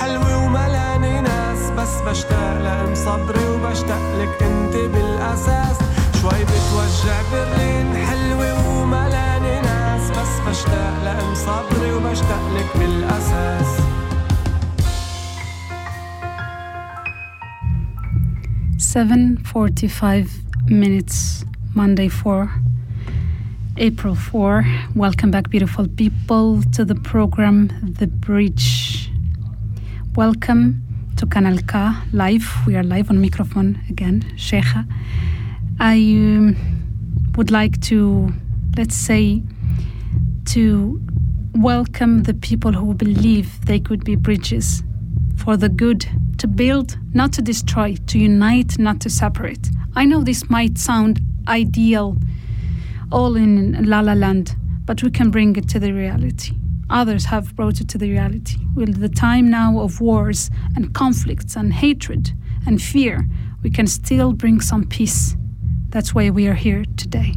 حلوة 0.00 0.44
وملانة 0.44 1.20
ناس 1.20 1.70
بس 1.70 2.00
بشتاق 2.06 2.60
لأم 2.62 2.94
صبري 2.94 3.48
وبشتاق 3.48 4.16
لك 4.18 4.42
أنت 4.42 4.76
بالأساس. 4.76 5.76
شوي 6.22 6.44
بتوجع 6.44 7.18
برلين 7.32 8.06
حلوة 8.06 8.54
بس 8.54 8.82
بشتاق 10.54 11.04
لأم 11.04 11.34
صبري 11.34 11.92
وبشتاق 11.92 12.42
لك 12.54 12.68
Seven 18.78 19.38
forty-five 19.52 20.28
minutes, 20.68 21.44
Monday 21.74 22.08
four, 22.08 22.52
April 23.76 24.14
four. 24.14 24.64
Welcome 24.94 25.32
back, 25.32 25.50
beautiful 25.50 25.88
people, 25.88 26.62
to 26.74 26.84
the 26.84 26.94
program 26.94 27.58
The 27.98 28.06
Bridge. 28.06 29.10
Welcome 30.14 30.82
to 31.16 31.26
Kanal 31.26 31.58
K 31.66 31.72
live. 32.12 32.46
We 32.64 32.76
are 32.76 32.84
live 32.84 33.10
on 33.10 33.20
microphone 33.20 33.80
again, 33.90 34.22
Cheija. 34.36 34.86
I 35.80 35.96
um, 35.96 36.56
would 37.36 37.50
like 37.50 37.80
to, 37.90 38.32
let's 38.76 38.94
say, 38.94 39.42
to 40.54 41.02
welcome 41.56 42.22
the 42.22 42.32
people 42.32 42.72
who 42.72 42.94
believe 42.94 43.66
they 43.66 43.80
could 43.80 44.04
be 44.04 44.14
bridges 44.14 44.84
for 45.36 45.56
the 45.56 45.68
good, 45.68 46.06
to 46.38 46.46
build, 46.46 46.96
not 47.12 47.32
to 47.32 47.42
destroy, 47.42 47.96
to 48.06 48.20
unite, 48.20 48.78
not 48.78 49.00
to 49.00 49.10
separate. 49.10 49.68
I 49.96 50.04
know 50.04 50.22
this 50.22 50.48
might 50.48 50.78
sound 50.78 51.20
ideal, 51.48 52.16
all 53.10 53.34
in 53.34 53.84
La 53.84 53.98
La 53.98 54.12
Land, 54.12 54.54
but 54.84 55.02
we 55.02 55.10
can 55.10 55.32
bring 55.32 55.56
it 55.56 55.68
to 55.70 55.80
the 55.80 55.90
reality. 55.90 56.54
Others 56.88 57.24
have 57.24 57.56
brought 57.56 57.80
it 57.80 57.88
to 57.88 57.98
the 57.98 58.12
reality. 58.12 58.58
With 58.76 59.00
the 59.00 59.08
time 59.08 59.50
now 59.50 59.80
of 59.80 60.00
wars 60.00 60.52
and 60.76 60.94
conflicts 60.94 61.56
and 61.56 61.72
hatred 61.72 62.32
and 62.64 62.80
fear, 62.80 63.28
we 63.64 63.70
can 63.70 63.88
still 63.88 64.32
bring 64.32 64.60
some 64.60 64.84
peace. 64.84 65.34
That's 65.88 66.14
why 66.14 66.30
we 66.30 66.46
are 66.46 66.54
here 66.54 66.84
today. 66.96 67.34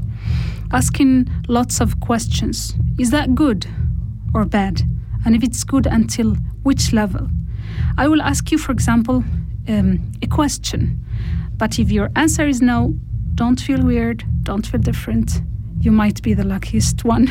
Asking 0.71 1.29
lots 1.47 1.79
of 1.79 1.99
questions. 1.99 2.75
Is 2.99 3.11
that 3.11 3.35
good 3.35 3.67
or 4.33 4.45
bad? 4.45 4.81
And 5.25 5.35
if 5.35 5.43
it's 5.43 5.63
good, 5.63 5.87
until 5.87 6.35
which 6.63 6.93
level? 6.93 7.29
I 7.97 8.07
will 8.07 8.21
ask 8.21 8.51
you, 8.51 8.57
for 8.57 8.71
example, 8.71 9.23
um, 9.67 10.11
a 10.21 10.27
question. 10.27 11.03
But 11.57 11.79
if 11.79 11.91
your 11.91 12.11
answer 12.15 12.47
is 12.47 12.61
no, 12.61 12.93
don't 13.35 13.59
feel 13.59 13.83
weird, 13.83 14.23
don't 14.43 14.65
feel 14.65 14.81
different. 14.81 15.41
You 15.79 15.91
might 15.91 16.21
be 16.21 16.33
the 16.33 16.45
luckiest 16.45 17.03
one 17.15 17.29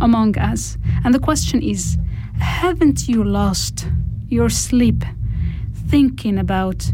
among 0.00 0.38
us. 0.38 0.76
And 1.04 1.14
the 1.14 1.18
question 1.18 1.62
is 1.62 1.98
Haven't 2.38 3.08
you 3.08 3.24
lost 3.24 3.86
your 4.28 4.50
sleep 4.50 5.04
thinking 5.88 6.38
about 6.38 6.90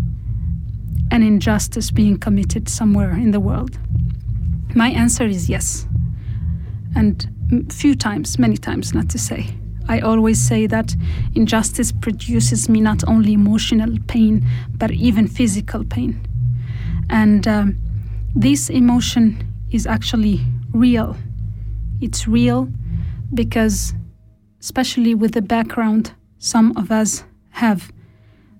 an 1.10 1.22
injustice 1.22 1.90
being 1.90 2.18
committed 2.18 2.68
somewhere 2.68 3.12
in 3.12 3.32
the 3.32 3.40
world? 3.40 3.78
My 4.74 4.88
answer 4.88 5.24
is 5.24 5.48
yes. 5.48 5.86
And 6.94 7.28
few 7.70 7.94
times, 7.94 8.38
many 8.38 8.56
times, 8.56 8.94
not 8.94 9.08
to 9.10 9.18
say. 9.18 9.46
I 9.88 10.00
always 10.00 10.40
say 10.40 10.66
that 10.68 10.94
injustice 11.34 11.92
produces 11.92 12.68
me 12.68 12.80
not 12.80 13.06
only 13.08 13.32
emotional 13.32 13.96
pain, 14.06 14.46
but 14.76 14.90
even 14.90 15.26
physical 15.26 15.84
pain. 15.84 16.26
And 17.10 17.46
um, 17.48 17.78
this 18.34 18.70
emotion 18.70 19.46
is 19.70 19.86
actually 19.86 20.40
real. 20.72 21.16
It's 22.00 22.26
real 22.26 22.68
because, 23.34 23.94
especially 24.60 25.14
with 25.14 25.32
the 25.32 25.42
background 25.42 26.14
some 26.38 26.76
of 26.76 26.90
us 26.90 27.24
have, 27.50 27.92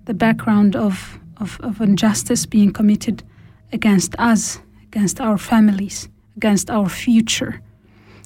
the 0.05 0.13
background 0.13 0.75
of 0.75 1.19
of, 1.37 1.59
of 1.61 1.81
injustice 1.81 2.45
being 2.45 2.71
committed 2.71 3.23
against 3.71 4.15
us, 4.17 4.59
against 4.93 5.19
our 5.19 5.39
families, 5.39 6.07
against 6.37 6.69
our 6.69 6.87
future. 6.87 7.59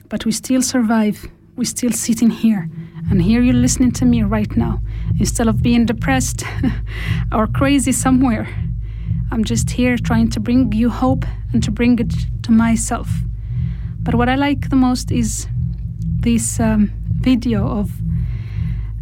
But 0.09 0.25
we 0.25 0.33
still 0.33 0.61
survive. 0.61 1.25
We're 1.55 1.63
still 1.63 1.91
sitting 1.91 2.29
here. 2.29 2.69
And 3.09 3.21
here 3.21 3.41
you're 3.41 3.53
listening 3.53 3.93
to 3.93 4.05
me 4.05 4.23
right 4.23 4.53
now. 4.57 4.81
Instead 5.17 5.47
of 5.47 5.63
being 5.63 5.85
depressed 5.85 6.43
or 7.31 7.47
crazy 7.47 7.93
somewhere, 7.93 8.49
I'm 9.31 9.45
just 9.45 9.69
here 9.69 9.97
trying 9.97 10.29
to 10.31 10.41
bring 10.41 10.73
you 10.73 10.89
hope 10.89 11.23
and 11.53 11.63
to 11.63 11.71
bring 11.71 11.99
it 11.99 12.13
to 12.43 12.51
myself. 12.51 13.09
But 14.03 14.15
what 14.15 14.27
I 14.27 14.35
like 14.35 14.69
the 14.69 14.75
most 14.75 15.09
is 15.09 15.47
this 16.19 16.59
um, 16.59 16.91
video 17.21 17.65
of 17.65 17.91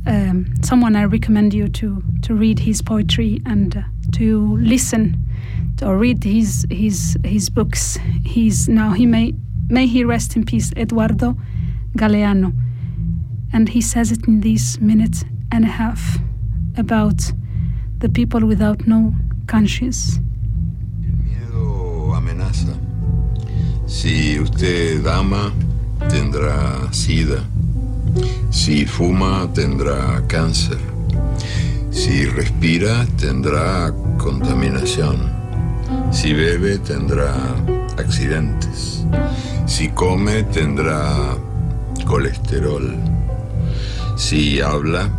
um, 0.05 0.53
someone 0.61 0.95
I 0.95 1.05
recommend 1.05 1.55
you 1.55 1.68
to 1.68 2.03
to 2.22 2.36
read 2.36 2.59
his 2.59 2.84
poetry 2.84 3.41
and 3.45 3.76
uh, 3.76 3.82
to 4.11 4.55
listen 4.57 5.24
or 5.82 5.97
read 5.97 6.23
his 6.23 6.65
his 6.69 7.17
his 7.23 7.49
books. 7.49 7.97
He's 8.23 8.67
now 8.67 8.93
he 8.93 9.05
may 9.05 9.34
may 9.69 9.88
he 9.88 10.03
rest 10.03 10.36
in 10.36 10.45
peace, 10.45 10.71
Eduardo 10.76 11.38
Galeano, 11.97 12.53
and 13.53 13.69
he 13.69 13.82
says 13.82 14.11
it 14.11 14.28
in 14.28 14.41
this 14.41 14.80
minute 14.80 15.23
and 15.51 15.65
a 15.65 15.69
half 15.69 16.19
about 16.78 17.32
the 17.99 18.09
people 18.09 18.45
without 18.45 18.88
no 18.88 19.13
conscience. 19.47 20.19
El 21.03 21.17
miedo 21.23 22.15
amenaza. 22.15 22.76
Si 23.88 24.39
usted 24.39 25.05
ama, 25.07 25.53
tendrá 26.09 26.91
sida. 26.91 27.43
Si 28.49 28.86
fuma, 28.86 29.47
tendrá 29.53 30.26
cáncer. 30.28 30.80
Si 31.91 32.26
respira, 32.26 33.05
tendrá 33.17 33.93
contaminación. 34.17 35.34
Si 36.11 36.33
bebe, 36.33 36.77
tendrá 36.79 37.33
accidentes. 37.97 39.05
Si 39.65 39.89
come, 39.89 40.43
tendrá 40.43 41.38
colesterol. 42.05 42.95
Si 44.15 44.61
habla, 44.61 45.09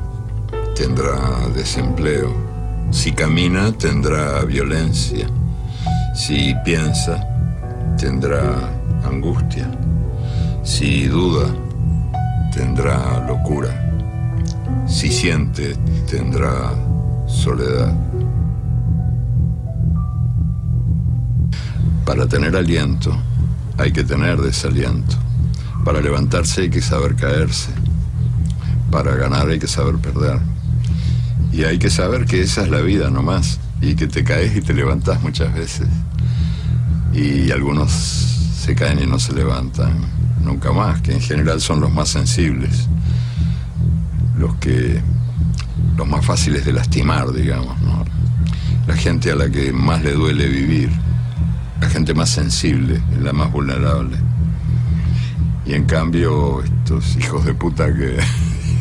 tendrá 0.74 1.48
desempleo. 1.54 2.34
Si 2.90 3.12
camina, 3.12 3.72
tendrá 3.72 4.44
violencia. 4.44 5.26
Si 6.14 6.54
piensa, 6.64 7.20
tendrá 7.98 8.70
angustia. 9.04 9.68
Si 10.62 11.06
duda, 11.06 11.46
tendrá 12.54 13.24
locura. 13.28 13.68
Si 14.86 15.10
siente, 15.10 15.76
tendrá 16.08 16.72
soledad. 17.26 17.92
Para 22.06 22.28
tener 22.28 22.54
aliento, 22.54 23.20
hay 23.76 23.90
que 23.90 24.04
tener 24.04 24.40
desaliento. 24.40 25.16
Para 25.84 26.00
levantarse 26.00 26.62
hay 26.62 26.70
que 26.70 26.80
saber 26.80 27.16
caerse. 27.16 27.70
Para 28.92 29.16
ganar 29.16 29.48
hay 29.48 29.58
que 29.58 29.66
saber 29.66 29.96
perder. 29.96 30.38
Y 31.52 31.64
hay 31.64 31.78
que 31.78 31.90
saber 31.90 32.24
que 32.24 32.42
esa 32.42 32.62
es 32.62 32.70
la 32.70 32.80
vida 32.80 33.10
nomás. 33.10 33.58
Y 33.82 33.96
que 33.96 34.06
te 34.06 34.22
caes 34.22 34.56
y 34.56 34.60
te 34.60 34.72
levantás 34.72 35.20
muchas 35.20 35.52
veces. 35.52 35.88
Y 37.12 37.50
algunos 37.50 37.90
se 37.90 38.76
caen 38.76 39.02
y 39.02 39.06
no 39.06 39.18
se 39.18 39.32
levantan 39.32 39.98
nunca 40.42 40.72
más, 40.72 41.00
que 41.02 41.12
en 41.12 41.20
general 41.20 41.60
son 41.60 41.80
los 41.80 41.92
más 41.92 42.08
sensibles. 42.08 42.86
Los 44.38 44.54
que. 44.56 45.02
los 45.96 46.06
más 46.06 46.24
fáciles 46.24 46.64
de 46.64 46.72
lastimar, 46.72 47.32
digamos, 47.32 47.80
¿no? 47.82 48.04
La 48.86 48.96
gente 48.96 49.32
a 49.32 49.34
la 49.34 49.50
que 49.50 49.72
más 49.72 50.04
le 50.04 50.12
duele 50.12 50.46
vivir. 50.46 50.90
La 51.80 51.88
gente 51.88 52.14
más 52.14 52.30
sensible, 52.30 53.00
la 53.20 53.32
más 53.32 53.52
vulnerable. 53.52 54.16
Y 55.66 55.74
en 55.74 55.84
cambio, 55.84 56.62
estos 56.62 57.16
hijos 57.16 57.44
de 57.44 57.54
puta 57.54 57.92
que 57.92 58.18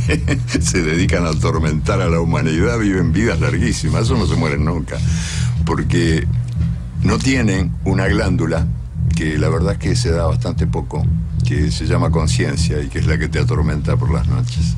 se 0.62 0.84
dedican 0.84 1.26
a 1.26 1.30
atormentar 1.30 2.02
a 2.02 2.10
la 2.10 2.20
humanidad 2.20 2.80
viven 2.80 3.12
vidas 3.12 3.40
larguísimas, 3.40 4.04
eso 4.04 4.18
no 4.18 4.28
se 4.28 4.36
mueren 4.36 4.66
nunca, 4.66 4.98
porque 5.66 6.28
no 7.04 7.18
tienen 7.18 7.72
una 7.86 8.08
glándula 8.08 8.68
que 9.16 9.38
la 9.38 9.50
verdad 9.50 9.74
es 9.74 9.80
que 9.80 9.96
se 9.96 10.12
da 10.12 10.26
bastante 10.26 10.68
poco, 10.68 11.06
que 11.46 11.72
se 11.72 11.86
llama 11.86 12.12
conciencia 12.12 12.82
y 12.82 12.88
que 12.88 13.00
es 13.00 13.08
la 13.08 13.18
que 13.18 13.30
te 13.30 13.40
atormenta 13.40 13.96
por 13.98 14.12
las 14.12 14.28
noches. 14.28 14.76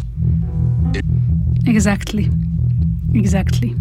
Exactly. 1.65 2.31
Exactly. 3.13 3.75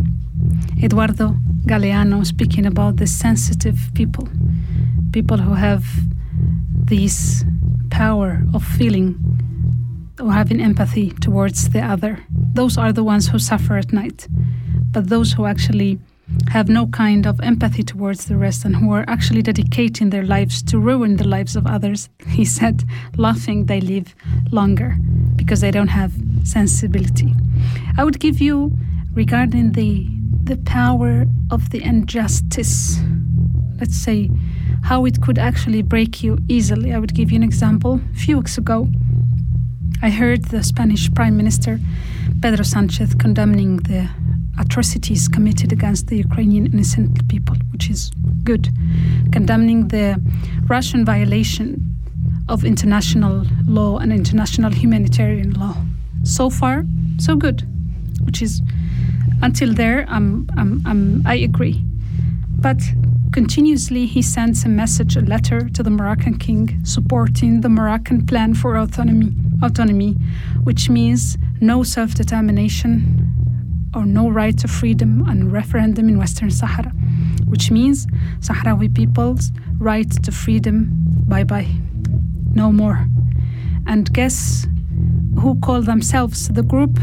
Eduardo 0.79 1.37
Galeano 1.67 2.25
speaking 2.25 2.65
about 2.65 2.97
the 2.97 3.07
sensitive 3.07 3.91
people, 3.95 4.29
people 5.13 5.37
who 5.37 5.55
have 5.55 5.85
this 6.85 7.45
power 7.91 8.43
of 8.55 8.65
feeling 8.65 9.17
or 10.21 10.33
having 10.33 10.61
empathy 10.61 11.11
towards 11.11 11.71
the 11.71 11.81
other. 11.81 12.19
Those 12.55 12.79
are 12.79 12.93
the 12.93 13.03
ones 13.03 13.29
who 13.29 13.39
suffer 13.39 13.77
at 13.77 13.93
night. 13.93 14.29
But 14.93 15.09
those 15.09 15.33
who 15.33 15.45
actually 15.45 15.99
have 16.49 16.69
no 16.69 16.87
kind 16.87 17.27
of 17.27 17.41
empathy 17.41 17.83
towards 17.83 18.27
the 18.27 18.37
rest 18.37 18.65
and 18.65 18.77
who 18.77 18.93
are 18.93 19.05
actually 19.09 19.43
dedicating 19.43 20.11
their 20.11 20.25
lives 20.25 20.63
to 20.65 20.79
ruin 20.79 21.17
the 21.17 21.27
lives 21.27 21.57
of 21.57 21.67
others, 21.67 22.09
he 22.29 22.45
said, 22.45 22.85
laughing, 23.17 23.67
they 23.67 23.81
live 23.81 24.15
longer 24.53 24.97
because 25.35 25.61
they 25.61 25.71
don't 25.71 25.89
have 25.89 26.13
sensibility. 26.45 27.35
I 27.99 28.05
would 28.05 28.21
give 28.21 28.41
you, 28.41 28.73
regarding 29.15 29.73
the, 29.73 30.09
the 30.47 30.57
power 30.59 31.27
of 31.51 31.71
the 31.71 31.83
injustice, 31.83 33.01
let's 33.81 33.97
say, 33.97 34.31
how 34.85 35.05
it 35.05 35.21
could 35.21 35.39
actually 35.39 35.83
break 35.83 36.23
you 36.23 36.39
easily. 36.49 36.95
I 36.95 36.99
would 37.01 37.15
give 37.15 37.33
you 37.33 37.37
an 37.37 37.43
example. 37.43 38.01
A 38.13 38.17
few 38.17 38.37
weeks 38.37 38.57
ago, 38.57 38.89
I 40.03 40.11
heard 40.11 40.45
the 40.47 40.63
Spanish 40.63 41.13
Prime 41.13 41.37
Minister 41.37 41.81
Pedro 42.43 42.63
Sanchez 42.63 43.13
condemning 43.15 43.79
the 43.79 44.09
atrocities 44.61 45.27
committed 45.27 45.73
against 45.73 46.07
the 46.07 46.19
Ukrainian 46.19 46.67
innocent 46.67 47.29
people, 47.29 47.57
which 47.73 47.91
is 47.91 48.13
good, 48.45 48.69
condemning 49.33 49.89
the 49.89 50.23
Russian 50.69 51.05
violation 51.05 51.85
of 52.49 52.65
international 52.65 53.45
law 53.67 53.99
and 53.99 54.13
international 54.13 54.71
humanitarian 54.71 55.55
law. 55.55 55.77
So 56.23 56.51
far, 56.51 56.85
so 57.19 57.35
good, 57.35 57.67
which 58.23 58.41
is 58.43 58.63
until 59.43 59.73
there, 59.75 60.07
I'm, 60.09 60.49
I'm, 60.57 60.83
I'm, 60.87 61.23
I 61.27 61.35
agree. 61.37 61.83
But 62.59 62.81
continuously, 63.33 64.07
he 64.07 64.23
sends 64.23 64.65
a 64.65 64.69
message, 64.69 65.17
a 65.17 65.21
letter 65.21 65.69
to 65.69 65.83
the 65.83 65.91
Moroccan 65.91 66.39
king 66.39 66.85
supporting 66.85 67.61
the 67.61 67.69
Moroccan 67.69 68.27
plan 68.27 68.55
for 68.55 68.77
autonomy, 68.77 69.33
autonomy 69.63 70.13
which 70.65 70.89
means 70.89 71.37
no 71.61 71.83
self 71.83 72.15
determination 72.15 73.33
or 73.95 74.05
no 74.05 74.29
right 74.29 74.57
to 74.59 74.69
freedom 74.69 75.27
and 75.29 75.53
referendum 75.53 76.09
in 76.09 76.19
Western 76.19 76.51
Sahara, 76.51 76.91
which 77.47 77.71
means 77.71 78.07
Sahrawi 78.41 78.95
people's 78.95 79.53
right 79.79 80.11
to 80.25 80.33
freedom 80.33 80.91
bye 81.29 81.45
bye, 81.45 81.69
no 82.55 82.73
more. 82.73 83.07
And 83.87 84.13
guess 84.13 84.67
who 85.39 85.59
call 85.61 85.83
themselves 85.83 86.49
the 86.49 86.63
group 86.63 86.99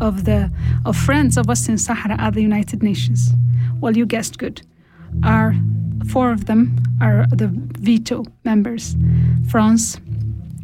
of 0.00 0.24
the 0.24 0.50
of 0.84 0.96
friends 0.96 1.36
of 1.36 1.46
Western 1.46 1.78
Sahara 1.78 2.20
at 2.20 2.34
the 2.34 2.42
United 2.42 2.82
Nations? 2.82 3.32
Well, 3.80 3.96
you 3.96 4.06
guessed 4.06 4.38
good. 4.38 4.62
Are 5.22 5.54
four 6.08 6.30
of 6.32 6.46
them 6.46 6.76
are 7.00 7.26
the 7.28 7.48
veto 7.78 8.24
members: 8.44 8.96
France, 9.48 9.98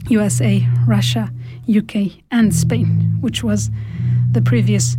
USA, 0.08 0.66
Russia, 0.86 1.32
UK, 1.68 2.22
and 2.30 2.54
Spain, 2.54 3.18
which 3.20 3.42
was 3.42 3.70
the 4.30 4.42
previous 4.42 4.96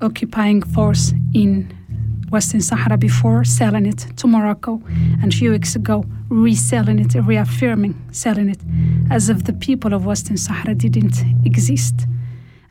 occupying 0.00 0.62
force 0.62 1.12
in 1.34 1.72
Western 2.30 2.60
Sahara 2.60 2.96
before 2.96 3.44
selling 3.44 3.86
it 3.86 4.06
to 4.16 4.26
Morocco, 4.26 4.80
and 5.20 5.32
a 5.32 5.36
few 5.36 5.50
weeks 5.50 5.74
ago 5.76 6.04
reselling 6.28 6.98
it, 7.00 7.14
reaffirming 7.14 7.94
selling 8.12 8.48
it, 8.48 8.60
as 9.10 9.28
if 9.28 9.44
the 9.44 9.52
people 9.52 9.92
of 9.92 10.06
Western 10.06 10.36
Sahara 10.36 10.74
didn't 10.74 11.24
exist. 11.44 12.06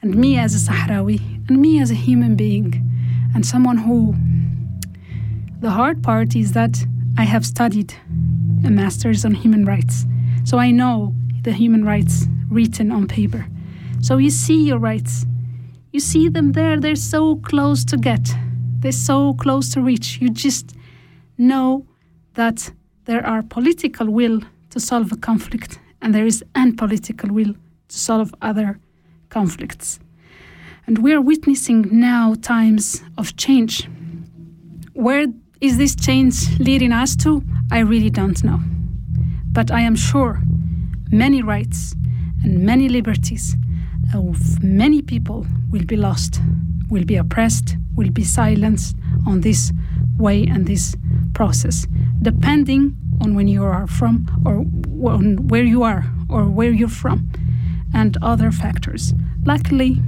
And 0.02 0.16
me 0.16 0.38
as 0.38 0.56
a 0.56 0.72
Sahrawi, 0.72 1.20
and 1.50 1.62
me 1.62 1.82
as 1.82 1.91
a 1.91 1.95
human 1.95 2.36
being, 2.36 2.74
and 3.34 3.45
someone 3.45 3.78
who. 3.78 4.16
The 5.60 5.72
hard 5.72 6.02
part 6.02 6.36
is 6.36 6.54
that 6.54 6.86
I 7.18 7.24
have 7.24 7.45
studied 7.45 7.93
a 8.66 8.70
master's 8.70 9.26
on 9.26 9.34
human 9.34 9.66
rights, 9.66 10.06
so 10.45 10.58
I 10.58 10.72
know 10.72 11.14
the 11.43 11.52
human 11.52 11.84
rights 11.84 12.28
written 12.50 12.91
on 12.91 13.08
paper. 13.08 13.45
So 14.02 14.18
you 14.18 14.30
see 14.30 14.66
your 14.66 14.80
rights, 14.80 15.26
you 15.91 16.00
see 16.00 16.30
them 16.30 16.54
there, 16.54 16.80
they're 16.80 16.95
so 16.95 17.36
close 17.38 17.84
to 17.86 17.97
get, 17.97 18.30
they're 18.80 18.91
so 18.91 19.34
close 19.34 19.74
to 19.74 19.82
reach. 19.82 20.20
You 20.22 20.30
just 20.30 20.76
know 21.38 21.86
that 22.36 22.72
there 23.06 23.26
are 23.26 23.43
political 23.43 24.08
will 24.10 24.41
to 24.70 24.80
solve 24.80 25.12
a 25.12 25.18
conflict 25.18 25.80
and 26.02 26.14
there 26.14 26.26
is 26.26 26.43
unpolitical 26.56 27.30
will 27.32 27.54
to 27.88 27.97
solve 27.97 28.34
other 28.41 28.80
conflicts. 29.30 30.00
And 30.88 31.00
we're 31.00 31.22
witnessing 31.22 31.88
now 31.92 32.36
times 32.36 33.04
of 33.18 33.36
change. 33.36 33.88
where 34.94 35.28
is 35.62 35.78
this 35.78 35.96
change 35.96 36.60
leading 36.60 36.92
us 36.92 37.16
to? 37.18 37.44
I 37.72 37.80
really 37.80 38.10
don't 38.10 38.44
know. 38.44 38.60
But 39.52 39.72
I 39.72 39.82
am 39.82 39.96
sure 39.96 40.42
many 41.12 41.42
rights 41.42 41.96
and 42.44 42.60
many 42.66 42.90
liberties 42.90 43.56
of 44.14 44.64
many 44.64 45.02
people 45.02 45.46
will 45.70 45.86
be 45.86 45.96
lost, 45.96 46.42
will 46.90 47.06
be 47.06 47.16
oppressed, 47.16 47.78
will 47.96 48.10
be 48.10 48.24
silenced 48.24 48.96
on 49.28 49.42
this 49.42 49.72
way 50.18 50.46
and 50.48 50.66
this 50.66 50.96
process, 51.34 51.88
depending 52.22 52.96
on 53.22 53.36
when 53.36 53.48
you 53.48 53.64
are 53.64 53.88
from 53.88 54.26
or 54.46 54.66
on 55.12 55.48
where 55.48 55.64
you 55.64 55.84
are 55.84 56.06
or 56.30 56.46
where 56.46 56.72
you're 56.72 56.90
from 56.90 57.30
and 57.94 58.18
other 58.22 58.52
factors. 58.52 59.14
Luckily, 59.46 60.02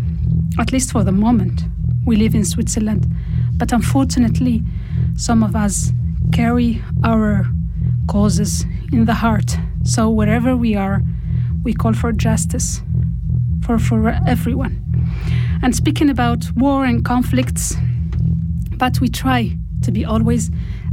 at 0.60 0.72
least 0.72 0.92
for 0.92 1.04
the 1.04 1.12
moment, 1.12 1.64
we 2.06 2.16
live 2.16 2.36
in 2.36 2.46
Switzerland, 2.46 3.08
but 3.58 3.72
unfortunately, 3.72 4.64
some 5.16 5.44
of 5.44 5.56
us 5.56 5.92
carry 6.32 6.82
our 7.04 7.46
causes 8.08 8.66
in 8.92 9.06
the 9.06 9.14
heart. 9.14 9.58
So 9.84 10.10
wherever 10.10 10.56
we 10.56 10.76
are, 10.76 11.02
we 11.64 11.74
call 11.74 11.94
for 11.94 12.12
justice 12.12 12.82
for, 13.62 13.78
for 13.78 14.10
everyone. 14.28 14.84
And 15.64 15.76
speaking 15.76 16.10
about 16.10 16.52
war 16.56 16.86
and 16.86 17.06
conflicts, 17.06 17.76
but 18.78 19.00
we 19.00 19.10
try 19.10 19.58
to 19.84 19.92
be 19.92 20.06
always 20.06 20.50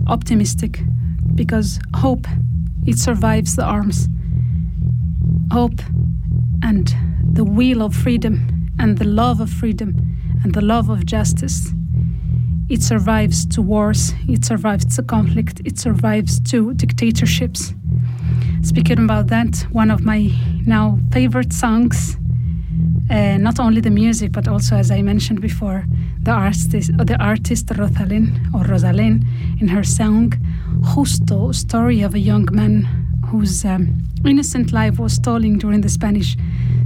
optimistic 0.07 0.81
because 1.35 1.81
hope 1.97 2.27
it 2.87 2.99
survives 2.99 3.57
the 3.57 3.65
arms. 3.65 4.09
Hope 5.51 5.81
and 6.63 6.95
the 7.33 7.45
will 7.45 7.83
of 7.83 7.95
freedom 7.95 8.71
and 8.79 8.99
the 8.99 9.05
love 9.05 9.41
of 9.41 9.51
freedom 9.51 9.95
and 10.43 10.55
the 10.55 10.61
love 10.61 10.89
of 10.89 11.07
justice. 11.07 11.73
It 12.69 12.83
survives 12.83 13.47
to 13.47 13.63
wars, 13.63 14.13
it 14.29 14.45
survives 14.45 14.85
to 14.97 15.03
conflict, 15.03 15.61
it 15.65 15.79
survives 15.79 16.41
to 16.51 16.75
dictatorships. 16.75 17.73
Speaking 18.63 18.99
about 19.05 19.29
that, 19.29 19.67
one 19.73 19.91
of 19.91 20.03
my 20.03 20.31
now 20.67 20.99
favorite 21.13 21.53
songs, 21.53 22.17
uh, 23.11 23.39
not 23.39 23.59
only 23.59 23.81
the 23.81 23.91
music, 23.91 24.33
but 24.33 24.47
also, 24.47 24.77
as 24.77 24.91
I 24.91 25.01
mentioned 25.01 25.41
before, 25.41 25.87
the 26.21 26.33
artist, 26.33 26.91
the 26.99 27.17
artist 27.19 27.67
Rozalén 27.69 28.53
or 28.53 28.65
Rozalén 28.65 29.25
in 29.61 29.69
her 29.69 29.85
song 29.85 30.35
Justo, 30.95 31.53
story 31.53 32.03
of 32.03 32.15
a 32.15 32.19
young 32.19 32.47
man 32.53 32.87
whose 33.27 33.65
um, 33.65 34.08
innocent 34.25 34.73
life 34.73 34.99
was 34.99 35.13
stolen 35.13 35.59
during 35.59 35.81
the 35.81 35.89
Spanish 35.89 36.37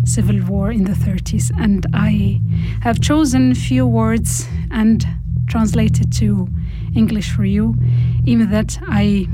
Civil 0.05 0.43
War 0.47 0.71
in 0.71 0.85
the 0.85 0.93
30s. 0.93 1.51
And 1.59 1.87
I 1.95 2.41
have 2.83 3.01
chosen 3.01 3.55
few 3.55 3.87
words 3.87 4.47
and 4.71 5.07
translated 5.49 6.13
to 6.15 6.49
English 6.95 7.31
for 7.31 7.45
you, 7.45 7.75
even 8.27 8.51
that 8.51 8.79
I, 8.87 9.27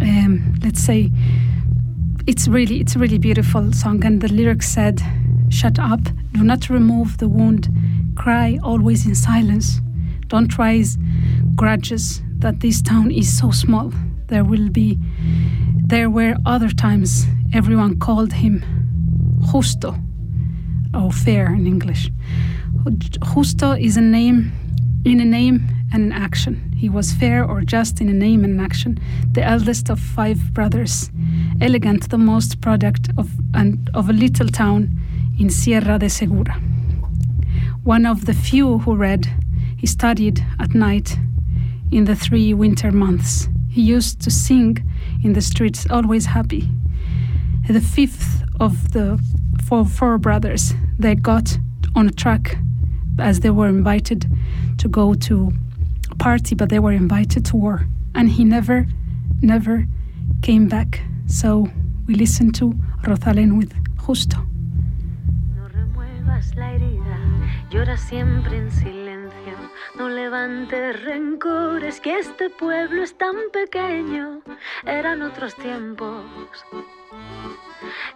um, 0.00 0.54
let's 0.62 0.80
say, 0.82 1.10
it's 2.26 2.46
really 2.46 2.80
it's 2.80 2.94
a 2.94 2.98
really 2.98 3.18
beautiful 3.18 3.72
song, 3.72 4.04
and 4.04 4.20
the 4.20 4.28
lyrics 4.28 4.68
said, 4.68 5.02
"Shut 5.48 5.78
up, 5.78 6.00
do 6.32 6.44
not 6.44 6.70
remove 6.70 7.18
the 7.18 7.28
wound, 7.28 7.68
cry 8.14 8.58
always 8.62 9.06
in 9.06 9.14
silence, 9.14 9.80
don't 10.28 10.56
raise 10.56 10.98
grudges 11.56 12.22
that 12.38 12.60
this 12.60 12.80
town 12.80 13.10
is 13.10 13.36
so 13.36 13.50
small. 13.50 13.92
There 14.28 14.44
will 14.44 14.68
be, 14.68 14.98
there 15.92 16.08
were 16.08 16.34
other 16.46 16.70
times 16.70 17.26
everyone 17.52 17.98
called 17.98 18.32
him 18.32 18.64
Justo, 19.52 19.94
or 20.94 21.12
fair 21.12 21.52
in 21.52 21.66
English. 21.66 22.10
Justo 23.34 23.72
is 23.72 23.98
a 23.98 24.00
name 24.00 24.52
in 25.04 25.20
a 25.20 25.24
name 25.26 25.68
and 25.92 26.04
an 26.04 26.12
action. 26.12 26.72
He 26.74 26.88
was 26.88 27.12
fair 27.12 27.44
or 27.44 27.60
just 27.60 28.00
in 28.00 28.08
a 28.08 28.14
name 28.14 28.42
and 28.42 28.54
an 28.58 28.64
action, 28.64 28.98
the 29.32 29.44
eldest 29.44 29.90
of 29.90 30.00
five 30.00 30.54
brothers, 30.54 31.10
elegant, 31.60 32.08
the 32.08 32.16
most 32.16 32.62
product 32.62 33.10
of, 33.18 33.28
and, 33.52 33.90
of 33.92 34.08
a 34.08 34.14
little 34.14 34.48
town 34.48 34.98
in 35.38 35.50
Sierra 35.50 35.98
de 35.98 36.08
Segura. 36.08 36.54
One 37.84 38.06
of 38.06 38.24
the 38.24 38.32
few 38.32 38.78
who 38.78 38.96
read, 38.96 39.28
he 39.76 39.86
studied 39.86 40.42
at 40.58 40.74
night 40.74 41.18
in 41.90 42.06
the 42.06 42.16
three 42.16 42.54
winter 42.54 42.92
months. 42.92 43.50
He 43.68 43.82
used 43.82 44.22
to 44.22 44.30
sing 44.30 44.78
in 45.22 45.32
the 45.32 45.40
streets, 45.40 45.86
always 45.90 46.26
happy. 46.26 46.68
The 47.68 47.80
fifth 47.80 48.42
of 48.60 48.92
the 48.92 49.22
four, 49.64 49.84
four 49.84 50.18
brothers, 50.18 50.74
they 50.98 51.14
got 51.14 51.58
on 51.94 52.08
a 52.08 52.10
truck 52.10 52.56
as 53.18 53.40
they 53.40 53.50
were 53.50 53.68
invited 53.68 54.26
to 54.78 54.88
go 54.88 55.14
to 55.14 55.52
a 56.10 56.14
party, 56.16 56.54
but 56.54 56.68
they 56.68 56.78
were 56.78 56.92
invited 56.92 57.44
to 57.46 57.56
war. 57.56 57.86
And 58.14 58.28
he 58.28 58.44
never, 58.44 58.86
never 59.40 59.86
came 60.42 60.68
back. 60.68 61.00
So 61.26 61.68
we 62.06 62.14
listen 62.14 62.52
to 62.52 62.72
Rozalén 63.04 63.56
with 63.56 63.72
Justo. 64.04 64.38
No 65.56 65.68
No 69.94 70.08
levantes 70.08 71.02
rencores, 71.04 72.00
que 72.00 72.18
este 72.18 72.48
pueblo 72.48 73.02
es 73.02 73.16
tan 73.18 73.36
pequeño. 73.52 74.40
Eran 74.86 75.22
otros 75.22 75.54
tiempos. 75.56 76.24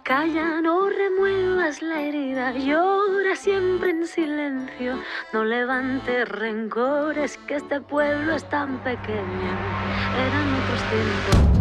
Calla, 0.03 0.61
no 0.61 0.89
remuevas 0.89 1.81
la 1.81 2.01
herida, 2.01 2.53
llora 2.53 3.35
siempre 3.35 3.91
en 3.91 4.07
silencio. 4.07 4.99
No 5.33 5.43
levantes 5.43 6.27
rencores, 6.27 7.37
que 7.45 7.57
este 7.57 7.79
pueblo 7.81 8.33
es 8.33 8.49
tan 8.49 8.79
pequeño. 8.79 9.51
Eran 10.15 10.55
otros 10.55 10.81
tiempos. 10.89 11.56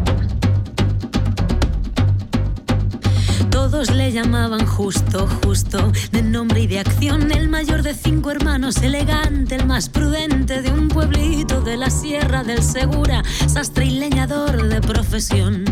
Todos 3.57 3.91
le 3.91 4.13
llamaban 4.13 4.67
justo, 4.67 5.27
justo, 5.43 5.91
de 6.13 6.21
nombre 6.21 6.61
y 6.61 6.67
de 6.67 6.79
acción, 6.79 7.33
el 7.33 7.49
mayor 7.49 7.83
de 7.83 7.95
cinco 7.95 8.31
hermanos, 8.31 8.77
elegante, 8.83 9.55
el 9.55 9.65
más 9.65 9.89
prudente 9.89 10.61
de 10.61 10.71
un 10.71 10.89
pueblito 10.89 11.63
de 11.63 11.79
la 11.79 11.89
Sierra 11.89 12.45
del 12.45 12.63
Segura, 12.63 13.23
sastre 13.47 13.87
y 13.87 13.99
leñador 13.99 14.69
de 14.69 14.83
profesión. 14.83 15.65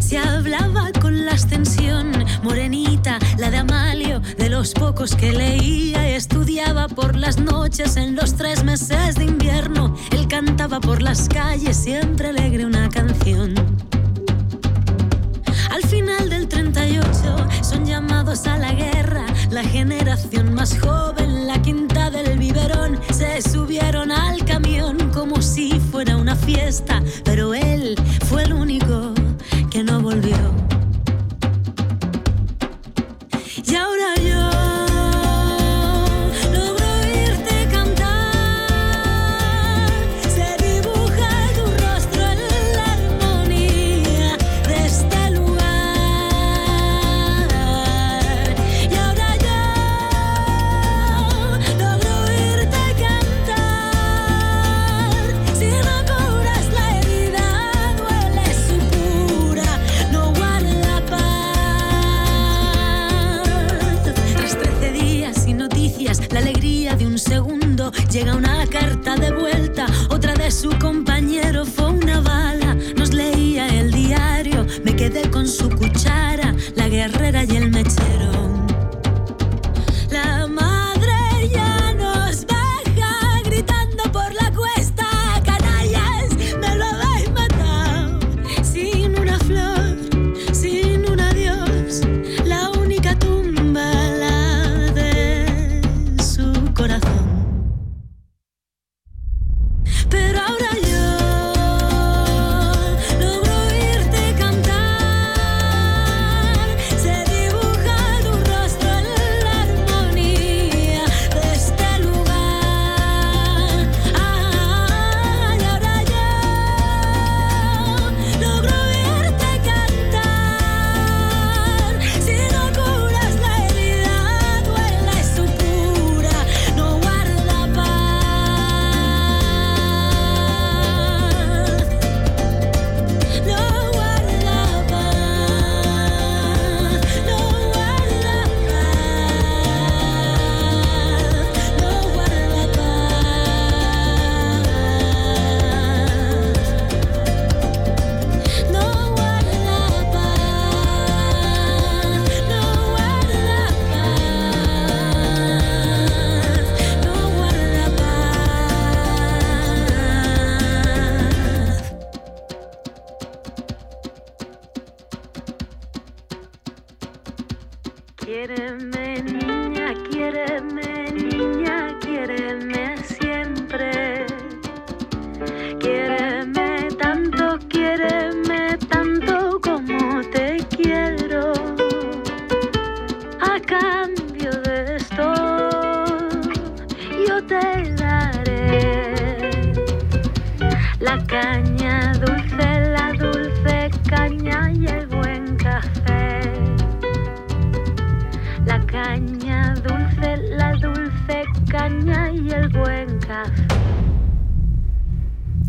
Se 0.00 0.18
hablaba 0.18 0.90
con 1.00 1.24
la 1.24 1.34
ascensión, 1.34 2.10
morenita, 2.42 3.20
la 3.38 3.52
de 3.52 3.58
Amalio, 3.58 4.20
de 4.36 4.50
los 4.50 4.72
pocos 4.74 5.14
que 5.14 5.30
leía 5.30 6.10
y 6.10 6.14
estudiaba 6.14 6.88
por 6.88 7.14
las 7.14 7.38
noches 7.38 7.96
en 7.96 8.16
los 8.16 8.34
tres 8.34 8.64
meses 8.64 9.14
de 9.14 9.26
invierno. 9.26 9.94
Él 10.10 10.26
cantaba 10.26 10.80
por 10.80 11.02
las 11.02 11.28
calles, 11.28 11.76
siempre 11.76 12.30
alegre 12.30 12.66
una 12.66 12.88
canción. 12.88 13.54
Al 15.80 15.88
final 15.88 16.28
del 16.28 16.48
38 16.48 17.46
son 17.62 17.86
llamados 17.86 18.48
a 18.48 18.58
la 18.58 18.72
guerra, 18.72 19.24
la 19.48 19.62
generación 19.62 20.52
más 20.52 20.76
joven, 20.76 21.46
la 21.46 21.62
quinta 21.62 22.10
del 22.10 22.36
biberón, 22.36 22.98
se 23.12 23.40
subieron 23.40 24.10
al 24.10 24.44
camión 24.44 24.98
como 25.14 25.40
si 25.40 25.78
fuera 25.78 26.16
una 26.16 26.34
fiesta, 26.34 27.00
pero 27.24 27.54
él 27.54 27.94
fue 28.28 28.42
el 28.42 28.54
único 28.54 29.14
que 29.70 29.84
no 29.84 30.00
volvió. 30.00 30.36
Y 33.64 33.74
ahora 33.76 34.16
yo 34.16 34.57
con 75.30 75.48
su 75.48 75.70
cuchara, 75.70 76.54
la 76.74 76.88
guerrera 76.88 77.42
y 77.44 77.56
el 77.56 77.70
mechero. 77.70 77.87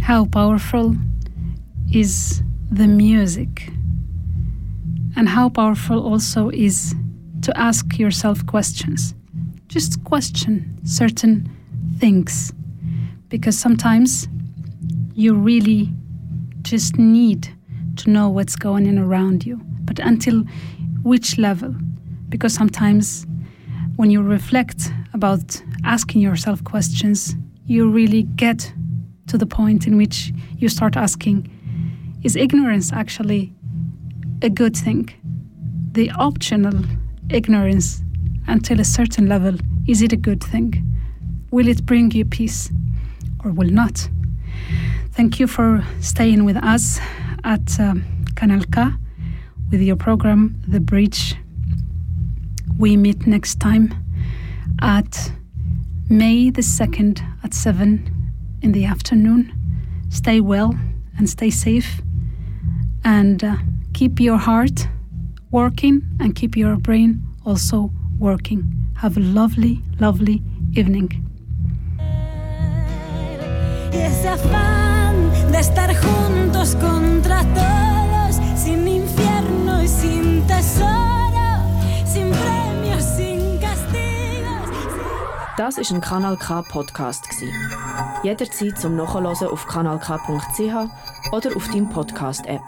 How 0.02 0.26
powerful 0.26 0.95
is 1.93 2.41
the 2.72 2.88
music? 2.88 3.70
And 5.16 5.30
how 5.30 5.50
powerful 5.50 6.04
also 6.04 6.50
is 6.50 6.95
to 7.41 7.58
ask 7.58 8.00
yourself 8.00 8.45
questions. 8.45 9.14
Just 9.68 10.04
question 10.04 10.80
certain 10.84 11.50
things. 12.00 12.52
Because 13.30 13.58
sometimes 13.58 14.28
you 15.20 15.34
really 15.34 15.91
just 16.61 16.97
need 16.97 17.49
to 17.97 18.09
know 18.09 18.30
what's 18.30 18.55
going 18.55 18.88
on 18.88 18.97
around 18.97 19.45
you. 19.45 19.59
But 19.82 19.99
until 19.99 20.45
which 21.03 21.38
level? 21.38 21.76
Because 22.30 22.53
sometimes 22.53 23.28
when 23.97 24.11
you 24.11 24.22
reflect 24.22 24.93
about 25.13 25.61
asking 25.84 26.22
yourself 26.22 26.63
questions, 26.63 27.36
you 27.65 27.89
really 27.89 28.24
get 28.38 28.74
to 29.28 29.38
the 29.38 29.45
point 29.45 29.88
in 29.88 29.97
which 29.97 30.32
you 30.57 30.70
start 30.70 30.95
asking 30.95 31.49
is 32.24 32.38
ignorance 32.38 32.93
actually 32.93 33.53
a 34.41 34.49
good 34.49 34.78
thing? 34.78 35.09
The 35.91 36.11
optional 36.11 36.86
ignorance 37.30 38.01
until 38.47 38.80
a 38.80 38.86
certain 38.86 39.28
level, 39.28 39.57
is 39.86 40.01
it 40.01 40.13
a 40.13 40.17
good 40.17 40.41
thing? 40.41 40.82
Will 41.51 41.67
it 41.67 41.86
bring 41.86 42.09
you 42.11 42.24
peace 42.24 42.72
or 43.43 43.51
will 43.51 43.70
not? 43.70 44.07
Thank 45.20 45.38
you 45.38 45.47
for 45.47 45.84
staying 45.99 46.45
with 46.45 46.55
us 46.55 46.97
at 47.43 47.78
um, 47.78 48.05
with 49.70 49.82
your 49.82 49.97
program, 49.97 50.55
The 50.65 50.80
Bridge. 50.80 51.36
We 52.78 52.95
meet 52.95 53.28
next 53.28 53.59
time 53.59 53.93
at 54.82 55.34
May 56.07 56.51
the 56.51 56.61
2nd 56.61 57.22
at 57.43 57.53
7 57.53 58.32
in 58.61 58.72
the 58.72 58.86
afternoon. 58.86 59.51
Stay 60.07 60.39
well 60.39 60.74
and 61.17 61.30
stay 61.30 61.49
safe. 61.49 62.01
And 63.03 63.43
uh, 63.43 63.57
keep 63.93 64.22
your 64.22 64.38
heart 64.38 64.88
working 65.51 66.01
and 66.22 66.34
keep 66.34 66.55
your 66.55 66.78
brain 66.78 67.22
also 67.45 67.91
working. 68.20 68.63
Have 68.95 69.17
a 69.17 69.20
lovely, 69.20 69.82
lovely 69.99 70.41
evening. 70.78 71.09
Y 73.91 73.97
ese 73.97 74.28
afán 74.30 74.78
de 75.52 75.60
estar 75.60 75.89
juntos 75.95 76.76
contra 76.76 77.43
todos, 77.54 78.36
sin 78.56 78.88
infierno 78.88 79.82
y 79.82 79.88
sin 79.88 80.45
tesoro, 80.47 81.64
sin 82.06 82.32
premios, 82.32 83.04
sin 83.04 83.60
castigos. 83.60 84.70
Das 85.58 85.78
ist 85.78 85.91
ein 85.91 86.02
Kanal 86.02 86.38
K 86.38 86.62
Podcast. 86.62 87.26
Jederzeit 88.24 88.78
zum 88.78 88.95
Nachhören 88.95 89.26
auf 89.26 89.66
kanalk.ch 89.66 91.32
oder 91.32 91.56
auf 91.56 91.68
deinem 91.68 91.89
Podcast 91.89 92.45
App. 92.45 92.62